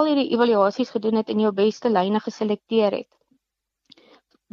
al 0.00 0.10
hierdie 0.10 0.28
evaluasies 0.36 0.92
gedoen 0.92 1.22
het 1.22 1.32
en 1.32 1.40
jou 1.40 1.54
beste 1.56 1.88
lyne 1.88 2.20
geselekteer 2.20 3.00
het 3.00 3.08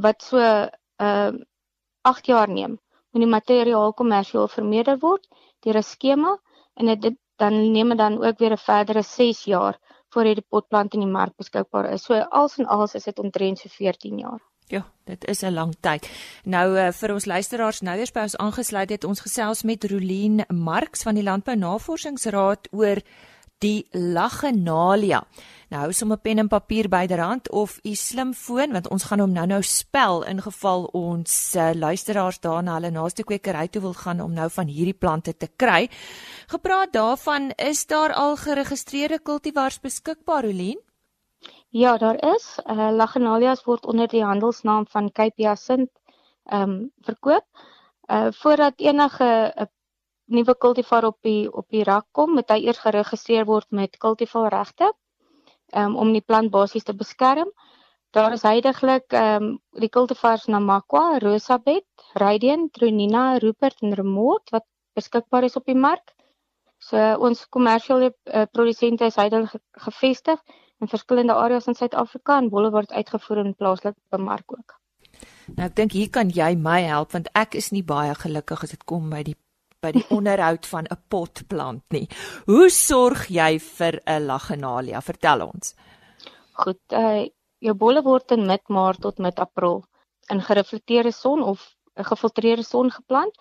wat 0.07 0.23
so 0.23 0.39
ehm 0.39 1.35
uh, 1.35 1.43
8 2.03 2.25
jaar 2.27 2.49
neem 2.49 2.79
moet 3.13 3.23
die 3.23 3.31
materiaal 3.31 3.93
kommersieel 3.93 4.47
vermeerder 4.47 4.97
word 4.99 5.27
deur 5.65 5.77
'n 5.77 5.83
skema 5.83 6.37
en 6.75 6.99
dit 6.99 7.17
dan 7.37 7.71
neem 7.71 7.89
dit 7.89 7.97
dan 7.97 8.23
ook 8.23 8.39
weer 8.39 8.51
'n 8.51 8.65
verdere 8.65 9.01
6 9.01 9.43
jaar 9.43 9.77
voor 10.09 10.23
hierdie 10.23 10.49
potplant 10.49 10.93
in 10.93 10.99
die 10.99 11.09
mark 11.09 11.35
beskikbaar 11.37 11.91
is. 11.91 12.03
So 12.03 12.13
als 12.13 12.57
en 12.57 12.65
als 12.65 12.95
is 12.95 13.03
dit 13.03 13.19
omtrent 13.19 13.59
so 13.59 13.69
14 13.69 14.17
jaar. 14.17 14.41
Ja, 14.67 14.85
dit 15.05 15.25
is 15.27 15.41
'n 15.41 15.53
lang 15.53 15.75
tyd. 15.79 16.09
Nou 16.43 16.77
uh, 16.77 16.91
vir 16.91 17.13
ons 17.13 17.25
luisteraars 17.25 17.81
nou 17.81 17.97
weer 17.97 18.09
by 18.13 18.19
ons 18.19 18.37
aangesluit 18.37 18.89
het 18.89 19.03
ons 19.03 19.19
gesels 19.19 19.63
met 19.63 19.83
Rolien 19.83 20.45
Marx 20.47 21.03
van 21.03 21.15
die 21.15 21.23
Landbou 21.23 21.55
Navorsingsraad 21.55 22.67
oor 22.71 23.01
die 23.63 23.87
Lagenalia. 23.91 25.23
Nou 25.73 25.87
hou 25.87 25.93
sommer 25.95 26.19
pen 26.21 26.37
en 26.43 26.49
papier 26.51 26.85
byderhand 26.91 27.47
of 27.49 27.79
u 27.81 27.95
slimfoon 27.97 28.75
want 28.75 28.89
ons 28.93 29.07
gaan 29.09 29.23
hom 29.23 29.31
nou-nou 29.33 29.61
spel 29.65 30.21
in 30.29 30.41
geval 30.45 30.85
ons 30.93 31.33
uh, 31.55 31.71
luisteraars 31.73 32.37
daarna 32.43 32.75
hulle 32.77 32.91
naaste 32.93 33.25
kwekery 33.25 33.67
toe 33.73 33.81
wil 33.87 33.95
gaan 33.97 34.21
om 34.21 34.35
nou 34.35 34.49
van 34.53 34.69
hierdie 34.69 34.93
plante 34.93 35.33
te 35.33 35.49
kry. 35.55 35.87
Gepraat 36.51 36.93
daarvan, 36.93 37.51
is 37.57 37.85
daar 37.87 38.13
al 38.13 38.35
geregistreerde 38.37 39.19
kultivars 39.19 39.79
beskikbaar, 39.81 40.45
Olien? 40.45 40.79
Ja, 41.73 41.97
daar 41.97 42.19
is. 42.35 42.59
Uh, 42.69 42.91
Lagenalias 42.93 43.63
word 43.65 43.85
onder 43.89 44.07
die 44.07 44.23
handelsnaam 44.23 44.85
van 44.89 45.11
Cape 45.11 45.41
Hyacinthe 45.41 45.93
ehm 46.45 46.69
um, 46.69 46.91
verkoop. 47.01 47.45
Uh 48.11 48.27
voordat 48.31 48.73
enige 48.77 49.53
'n 49.55 49.69
nuwe 50.25 50.55
kultivar 50.55 51.05
op 51.05 51.17
die 51.21 51.51
op 51.51 51.67
die 51.69 51.83
rak 51.83 52.05
kom, 52.11 52.33
moet 52.37 52.49
hy 52.49 52.63
eers 52.65 52.81
geregistreer 52.83 53.45
word 53.45 53.69
met 53.71 53.97
kultivar 53.97 54.51
regte 54.53 54.91
um, 55.75 55.95
om 55.95 56.13
die 56.13 56.21
plant 56.21 56.51
basies 56.51 56.83
te 56.83 56.95
beskerm. 56.95 57.51
Daar 58.13 58.33
is 58.33 58.45
heidaglik 58.45 59.13
ehm 59.13 59.43
um, 59.43 59.53
die 59.81 59.89
kultivars 59.89 60.45
Namakwa, 60.45 61.17
Rosabet, 61.19 61.87
Radian, 62.13 62.69
Tronina, 62.69 63.37
Rupert 63.37 63.81
en 63.81 63.93
Remort 63.93 64.53
wat 64.53 64.65
beskikbaar 64.93 65.43
is 65.43 65.55
op 65.55 65.65
die 65.65 65.77
mark. 65.77 66.13
So 66.77 66.99
ons 67.19 67.47
kommersiële 67.49 68.11
uh, 68.11 68.43
produsente 68.51 69.05
is 69.05 69.17
heidaglik 69.17 69.61
gevestig 69.87 70.39
in 70.79 70.87
verskillende 70.91 71.33
areas 71.33 71.67
in 71.67 71.75
Suid-Afrika 71.79 72.37
en 72.37 72.49
bolle 72.53 72.71
word 72.71 72.91
uitgevoer 72.91 73.45
in 73.45 73.55
plaaslike 73.55 73.99
bemark 74.11 74.57
ook. 74.57 74.77
Nou 75.55 75.67
ek 75.67 75.75
dink 75.75 75.95
hier 75.95 76.09
kan 76.09 76.29
jy 76.29 76.53
my 76.59 76.81
help 76.85 77.15
want 77.15 77.29
ek 77.39 77.55
is 77.59 77.71
nie 77.75 77.83
baie 77.83 78.13
gelukkig 78.15 78.63
as 78.63 78.75
dit 78.75 78.85
kom 78.89 79.09
by 79.09 79.23
die 79.23 79.37
by 79.83 79.91
die 79.95 80.05
onderhoud 80.17 80.65
van 80.71 80.87
'n 80.89 80.99
potplant 81.11 81.83
nie. 81.95 82.07
Hoe 82.47 82.69
sorg 82.69 83.27
jy 83.29 83.59
vir 83.59 83.99
'n 84.05 84.25
Lagenalia? 84.31 85.01
Vertel 85.01 85.45
ons. 85.47 85.75
Goed, 86.63 86.81
uh 86.91 87.25
jou 87.63 87.73
bolle 87.73 88.01
word 88.03 88.31
in 88.35 88.47
mid 88.47 88.63
Maart 88.69 89.01
tot 89.01 89.19
mid 89.19 89.39
April 89.39 89.83
in 90.29 90.41
gereflekteerde 90.41 91.11
son 91.11 91.43
of 91.43 91.59
'n 91.97 92.03
gefiltreerde 92.03 92.63
son 92.63 92.91
geplant. 92.91 93.33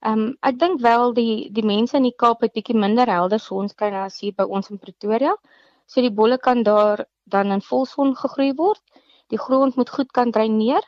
Um 0.00 0.36
ek 0.42 0.58
dink 0.58 0.80
wel 0.80 1.14
die 1.14 1.50
die 1.52 1.64
mense 1.64 1.96
in 1.96 2.08
die 2.08 2.16
Kaap 2.22 2.40
het 2.40 2.52
bietjie 2.52 2.76
minder 2.76 3.06
helder 3.06 3.38
sonskyn 3.38 3.94
as 3.94 4.20
hier 4.20 4.32
by 4.36 4.44
ons 4.44 4.70
in 4.70 4.78
Pretoria. 4.78 5.34
So 5.86 6.00
die 6.00 6.14
bolle 6.20 6.38
kan 6.38 6.62
daar 6.62 7.04
dan 7.24 7.52
in 7.52 7.62
volson 7.62 8.14
gegroei 8.16 8.52
word. 8.54 8.82
Die 9.28 9.38
grond 9.38 9.76
moet 9.76 9.90
goed 9.90 10.12
kan 10.12 10.30
dreineer. 10.30 10.82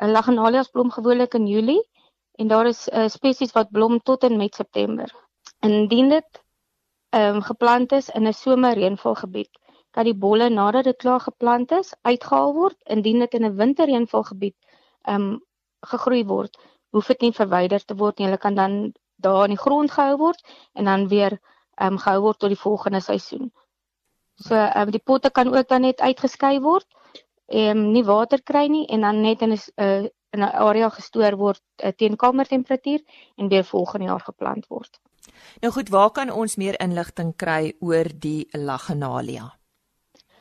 'n 0.00 0.12
Lagenalias 0.12 0.68
blom 0.68 0.90
gewoonlik 0.90 1.34
in 1.34 1.46
Julie 1.46 1.82
en 2.40 2.48
daar 2.48 2.66
is 2.66 2.88
uh, 2.88 3.08
spesies 3.08 3.52
wat 3.52 3.70
blom 3.70 3.98
tot 4.00 4.22
en 4.24 4.36
met 4.36 4.54
September. 4.54 5.12
Indien 5.60 6.08
dit 6.08 6.40
ehm 7.10 7.36
um, 7.36 7.42
geplant 7.42 7.92
is 7.92 8.08
in 8.08 8.26
'n 8.28 8.32
somerreënvalgebied, 8.32 9.50
kan 9.90 10.04
die 10.04 10.14
bolle 10.14 10.48
nadat 10.48 10.84
dit 10.84 10.96
klaar 10.96 11.20
geplant 11.20 11.72
is, 11.72 11.94
uitgehaal 12.02 12.54
word. 12.54 12.76
Indien 12.84 13.18
dit 13.18 13.34
in 13.34 13.44
'n 13.44 13.56
winterreënvalgebied 13.56 14.56
ehm 15.02 15.22
um, 15.22 15.40
gegroei 15.92 16.24
word, 16.24 16.58
hoef 16.90 17.06
dit 17.06 17.20
nie 17.20 17.32
verwyder 17.32 17.84
te 17.84 17.94
word 17.94 18.18
nie. 18.18 18.26
Hulle 18.26 18.38
kan 18.38 18.54
dan 18.54 18.92
daar 19.16 19.44
in 19.44 19.56
die 19.56 19.64
grond 19.64 19.90
gehou 19.90 20.16
word 20.16 20.40
en 20.72 20.84
dan 20.84 21.08
weer 21.08 21.40
ehm 21.74 21.92
um, 21.92 21.98
gehou 21.98 22.20
word 22.20 22.38
tot 22.38 22.54
die 22.54 22.62
volgende 22.62 23.00
seisoen. 23.00 23.52
So 24.34 24.54
ehm 24.54 24.86
um, 24.86 24.90
die 24.90 25.04
potte 25.04 25.30
kan 25.30 25.54
ook 25.56 25.68
dan 25.68 25.80
net 25.80 26.00
uitgeskei 26.00 26.60
word. 26.60 26.86
Ehm 27.46 27.78
um, 27.78 27.92
nie 27.92 28.04
water 28.04 28.42
kry 28.42 28.66
nie 28.66 28.86
en 28.86 29.00
dan 29.00 29.20
net 29.20 29.42
in 29.42 29.52
'n 29.52 29.60
uh, 29.76 30.08
in 30.30 30.40
'n 30.40 30.52
area 30.68 30.88
gestoor 30.88 31.36
word 31.36 31.62
uh, 31.84 31.92
teen 31.96 32.16
kamertemperatuur 32.16 33.00
en 33.36 33.48
weer 33.48 33.64
volgende 33.64 34.06
jaar 34.06 34.20
geplant 34.20 34.66
word. 34.66 35.00
Nou 35.60 35.72
goed, 35.72 35.88
waar 35.88 36.10
kan 36.10 36.30
ons 36.30 36.56
meer 36.56 36.80
inligting 36.80 37.36
kry 37.36 37.72
oor 37.80 38.06
die 38.18 38.48
Laganalia? 38.52 39.50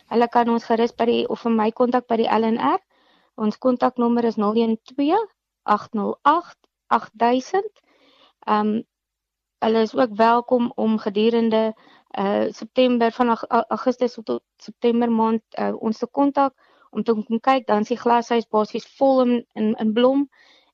Hulle 0.09 0.27
kan 0.27 0.49
ons 0.49 0.65
gerus 0.65 0.95
by 0.97 1.05
die 1.05 1.27
of 1.29 1.41
vir 1.45 1.51
my 1.51 1.71
kontak 1.71 2.07
by 2.07 2.17
die 2.21 2.29
LNR. 2.29 2.79
Ons 3.35 3.57
kontaknommer 3.57 4.25
is 4.25 4.35
012 4.35 5.29
808 5.63 6.57
8000. 6.87 7.83
Ehm 8.45 8.67
um, 8.67 8.83
hulle 9.59 9.81
is 9.83 9.95
ook 9.95 10.15
welkom 10.15 10.71
om 10.75 10.97
gedurende 10.97 11.73
uh 12.17 12.47
September 12.49 13.11
van 13.11 13.37
Augustus 13.49 14.17
tot 14.23 14.43
September 14.57 15.11
maand 15.11 15.41
uh, 15.59 15.73
ons 15.79 15.97
te 15.97 16.07
kontak 16.07 16.53
om 16.89 17.03
te 17.03 17.13
kom 17.13 17.39
kyk 17.39 17.67
dan 17.67 17.85
is 17.85 17.91
die 17.93 17.99
glashuis 17.99 18.47
basies 18.49 18.87
vol 18.99 19.21
in 19.25 19.33
in, 19.53 19.75
in 19.75 19.93
blom 19.93 20.27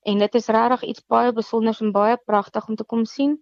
en 0.05 0.21
dit 0.21 0.35
is 0.35 0.47
regtig 0.47 0.83
iets 0.89 1.05
baie 1.07 1.33
besonders 1.33 1.81
en 1.81 1.91
baie 1.91 2.17
pragtig 2.25 2.67
om 2.69 2.75
te 2.75 2.83
kom 2.83 3.05
sien 3.05 3.37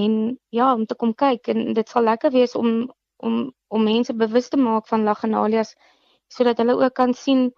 en 0.00 0.38
ja 0.50 0.72
om 0.74 0.86
te 0.86 0.94
kom 0.94 1.14
kyk 1.14 1.48
en 1.48 1.74
dit 1.74 1.88
sal 1.88 2.02
lekker 2.02 2.32
wees 2.32 2.54
om 2.54 2.90
om 3.16 3.52
om 3.68 3.84
mense 3.84 4.14
bewus 4.14 4.48
te 4.48 4.56
maak 4.56 4.88
van 4.88 5.04
laganalias 5.04 5.74
sodat 6.28 6.58
hulle 6.58 6.76
ook 6.76 6.94
kan 6.94 7.14
sien 7.14 7.52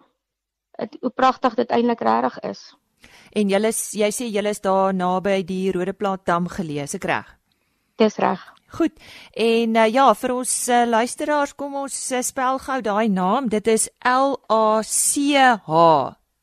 het, 0.77 0.97
hoe 1.01 1.11
pragtig 1.11 1.55
dit 1.55 1.69
eintlik 1.69 2.01
regtig 2.01 2.39
is. 2.51 2.61
En 3.31 3.49
jy 3.49 3.59
jy 3.99 4.09
sê 4.11 4.27
jy 4.27 4.43
is 4.49 4.61
daar 4.61 4.93
naby 4.93 5.43
die 5.43 5.71
Rodeplaat 5.71 6.25
dam 6.25 6.47
gelees, 6.47 6.95
ek 6.95 7.05
reg? 7.05 7.35
Dis 7.97 8.17
reg. 8.17 8.41
Goed. 8.71 8.91
En 9.33 9.75
uh, 9.75 9.87
ja, 9.89 10.07
vir 10.13 10.33
ons 10.35 10.55
uh, 10.69 10.83
luisteraars, 10.85 11.55
kom 11.57 11.75
ons 11.83 11.95
uh, 12.13 12.21
spel 12.25 12.59
gou 12.61 12.81
daai 12.85 13.09
naam. 13.09 13.49
Dit 13.49 13.67
is 13.67 13.89
L 14.05 14.37
A 14.53 14.81
C 14.85 15.33
H 15.37 15.79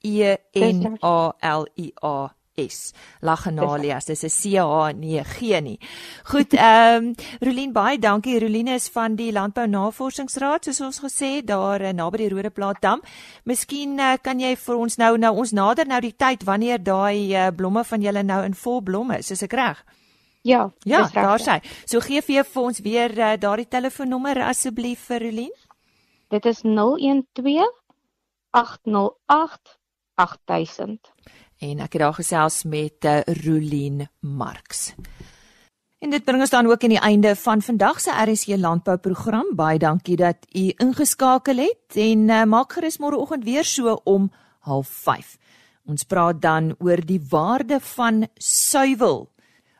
E 0.02 0.34
N 0.54 0.98
A 1.02 1.18
L 1.54 1.68
I 1.78 1.92
A 2.02 2.16
S. 2.56 2.92
Lachenalias. 3.20 4.06
Dis 4.06 4.24
'n 4.24 4.30
C 4.30 4.58
H 4.58 4.92
nee 4.96 5.22
G 5.24 5.60
nie. 5.60 5.78
Goed, 6.24 6.54
ehm 6.68 7.04
um, 7.04 7.14
Rolien 7.40 7.72
baie 7.72 7.98
dankie. 7.98 8.40
Rolien 8.40 8.68
is 8.68 8.88
van 8.88 9.14
die 9.14 9.32
Landbou 9.32 9.66
Navorsingsraad 9.66 10.64
soos 10.64 10.80
ons 10.80 11.00
gesê 11.00 11.44
daar 11.44 11.94
naby 11.94 12.16
die 12.16 12.28
Rodeplaat 12.28 12.80
dam. 12.80 13.02
Miskien 13.44 13.98
uh, 13.98 14.16
kan 14.22 14.40
jy 14.40 14.56
vir 14.56 14.76
ons 14.76 14.96
nou 14.96 15.16
nou 15.16 15.34
ons 15.36 15.52
nader 15.52 15.86
nou 15.86 16.00
die 16.00 16.16
tyd 16.16 16.44
wanneer 16.44 16.82
daai 16.82 17.34
uh, 17.34 17.48
blomme 17.54 17.84
van 17.84 18.02
julle 18.02 18.22
nou 18.22 18.44
in 18.44 18.54
vol 18.54 18.80
blom 18.82 19.10
is. 19.10 19.30
Is 19.30 19.42
ek 19.42 19.52
reg? 19.52 19.84
Ja, 19.84 20.05
ja, 20.46 21.08
daar 21.12 21.42
sê. 21.42 21.58
So 21.84 22.00
gee 22.00 22.22
vir 22.22 22.62
ons 22.62 22.80
weer 22.84 23.12
uh, 23.18 23.34
daardie 23.40 23.68
telefoonnommer 23.68 24.42
asseblief 24.46 25.08
vir 25.10 25.26
Rolien. 25.26 25.54
Dit 26.30 26.46
is 26.46 26.62
012 26.62 27.72
808 28.50 29.78
8000. 30.14 31.12
En 31.58 31.80
ek 31.80 31.96
het 31.96 32.02
daar 32.02 32.16
gesels 32.16 32.62
met 32.64 33.04
uh, 33.04 33.20
Rolien 33.44 34.06
Marx. 34.20 34.94
En 35.98 36.10
dit 36.12 36.24
bring 36.24 36.40
ons 36.44 36.52
dan 36.52 36.66
ook 36.68 36.82
aan 36.84 36.92
die 36.92 37.00
einde 37.00 37.36
van 37.36 37.62
vandag 37.62 38.00
se 38.00 38.12
RSC 38.12 38.56
landbou 38.56 38.96
program. 38.96 39.46
Baie 39.56 39.78
dankie 39.78 40.16
dat 40.16 40.36
u 40.52 40.72
ingeskakel 40.76 41.56
het 41.56 41.96
en 41.96 42.28
uh, 42.28 42.42
maak 42.44 42.72
gerus 42.76 43.00
môreoggend 43.00 43.44
weer 43.44 43.64
so 43.64 44.00
om 44.04 44.30
05:30. 44.68 45.36
Ons 45.86 46.02
praat 46.02 46.40
dan 46.42 46.74
oor 46.78 47.00
die 47.06 47.20
waarde 47.30 47.80
van 47.80 48.26
suiwel 48.34 49.28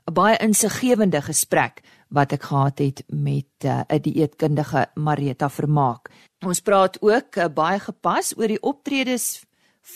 'n 0.06 0.14
baie 0.14 0.36
insiggewende 0.38 1.20
gesprek 1.22 1.82
wat 2.08 2.32
ek 2.32 2.42
gehad 2.42 2.78
het 2.78 3.02
met 3.08 3.64
uh, 3.64 3.82
'n 3.88 4.00
dieetkundige 4.00 4.86
Marita 4.94 5.48
Vermaak. 5.50 6.10
Ons 6.46 6.60
praat 6.60 7.02
ook 7.02 7.36
uh, 7.36 7.48
baie 7.48 7.80
gepas 7.80 8.36
oor 8.38 8.46
die 8.46 8.62
optredes 8.62 9.44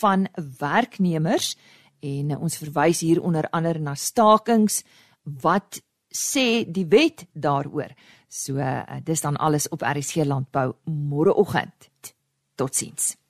van 0.01 0.27
werknemers 0.59 1.55
en 1.99 2.29
uh, 2.29 2.41
ons 2.41 2.57
verwys 2.57 2.99
hier 2.99 3.21
onder 3.21 3.47
andere 3.49 3.79
na 3.79 3.95
stakings 3.95 4.83
wat 5.23 5.81
sê 6.11 6.65
die 6.67 6.85
wet 6.85 7.25
daaroor. 7.33 7.95
So 8.27 8.59
uh, 8.59 8.83
dis 9.03 9.21
dan 9.21 9.37
alles 9.37 9.69
op 9.69 9.81
RC 9.81 10.25
Landbou 10.25 10.75
môreoggend. 10.83 11.91
Totsiens. 12.55 13.20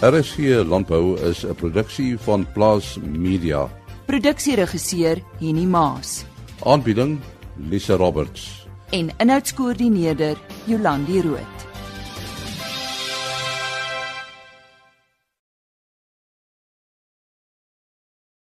RSG 0.00 0.64
Landbou 0.68 1.16
is 1.16 1.44
'n 1.44 1.54
produksie 1.54 2.18
van 2.18 2.46
Plaas 2.52 2.98
Media. 3.00 3.68
Produksieregisseur 4.04 5.22
Henny 5.38 5.64
Maas. 5.64 6.24
Aanbieding 6.64 7.20
Lisa 7.56 7.96
Roberts. 7.96 8.66
En 8.90 9.10
inhoudskoördineerder 9.16 10.36
Jolandi 10.64 11.20
Root. 11.20 11.75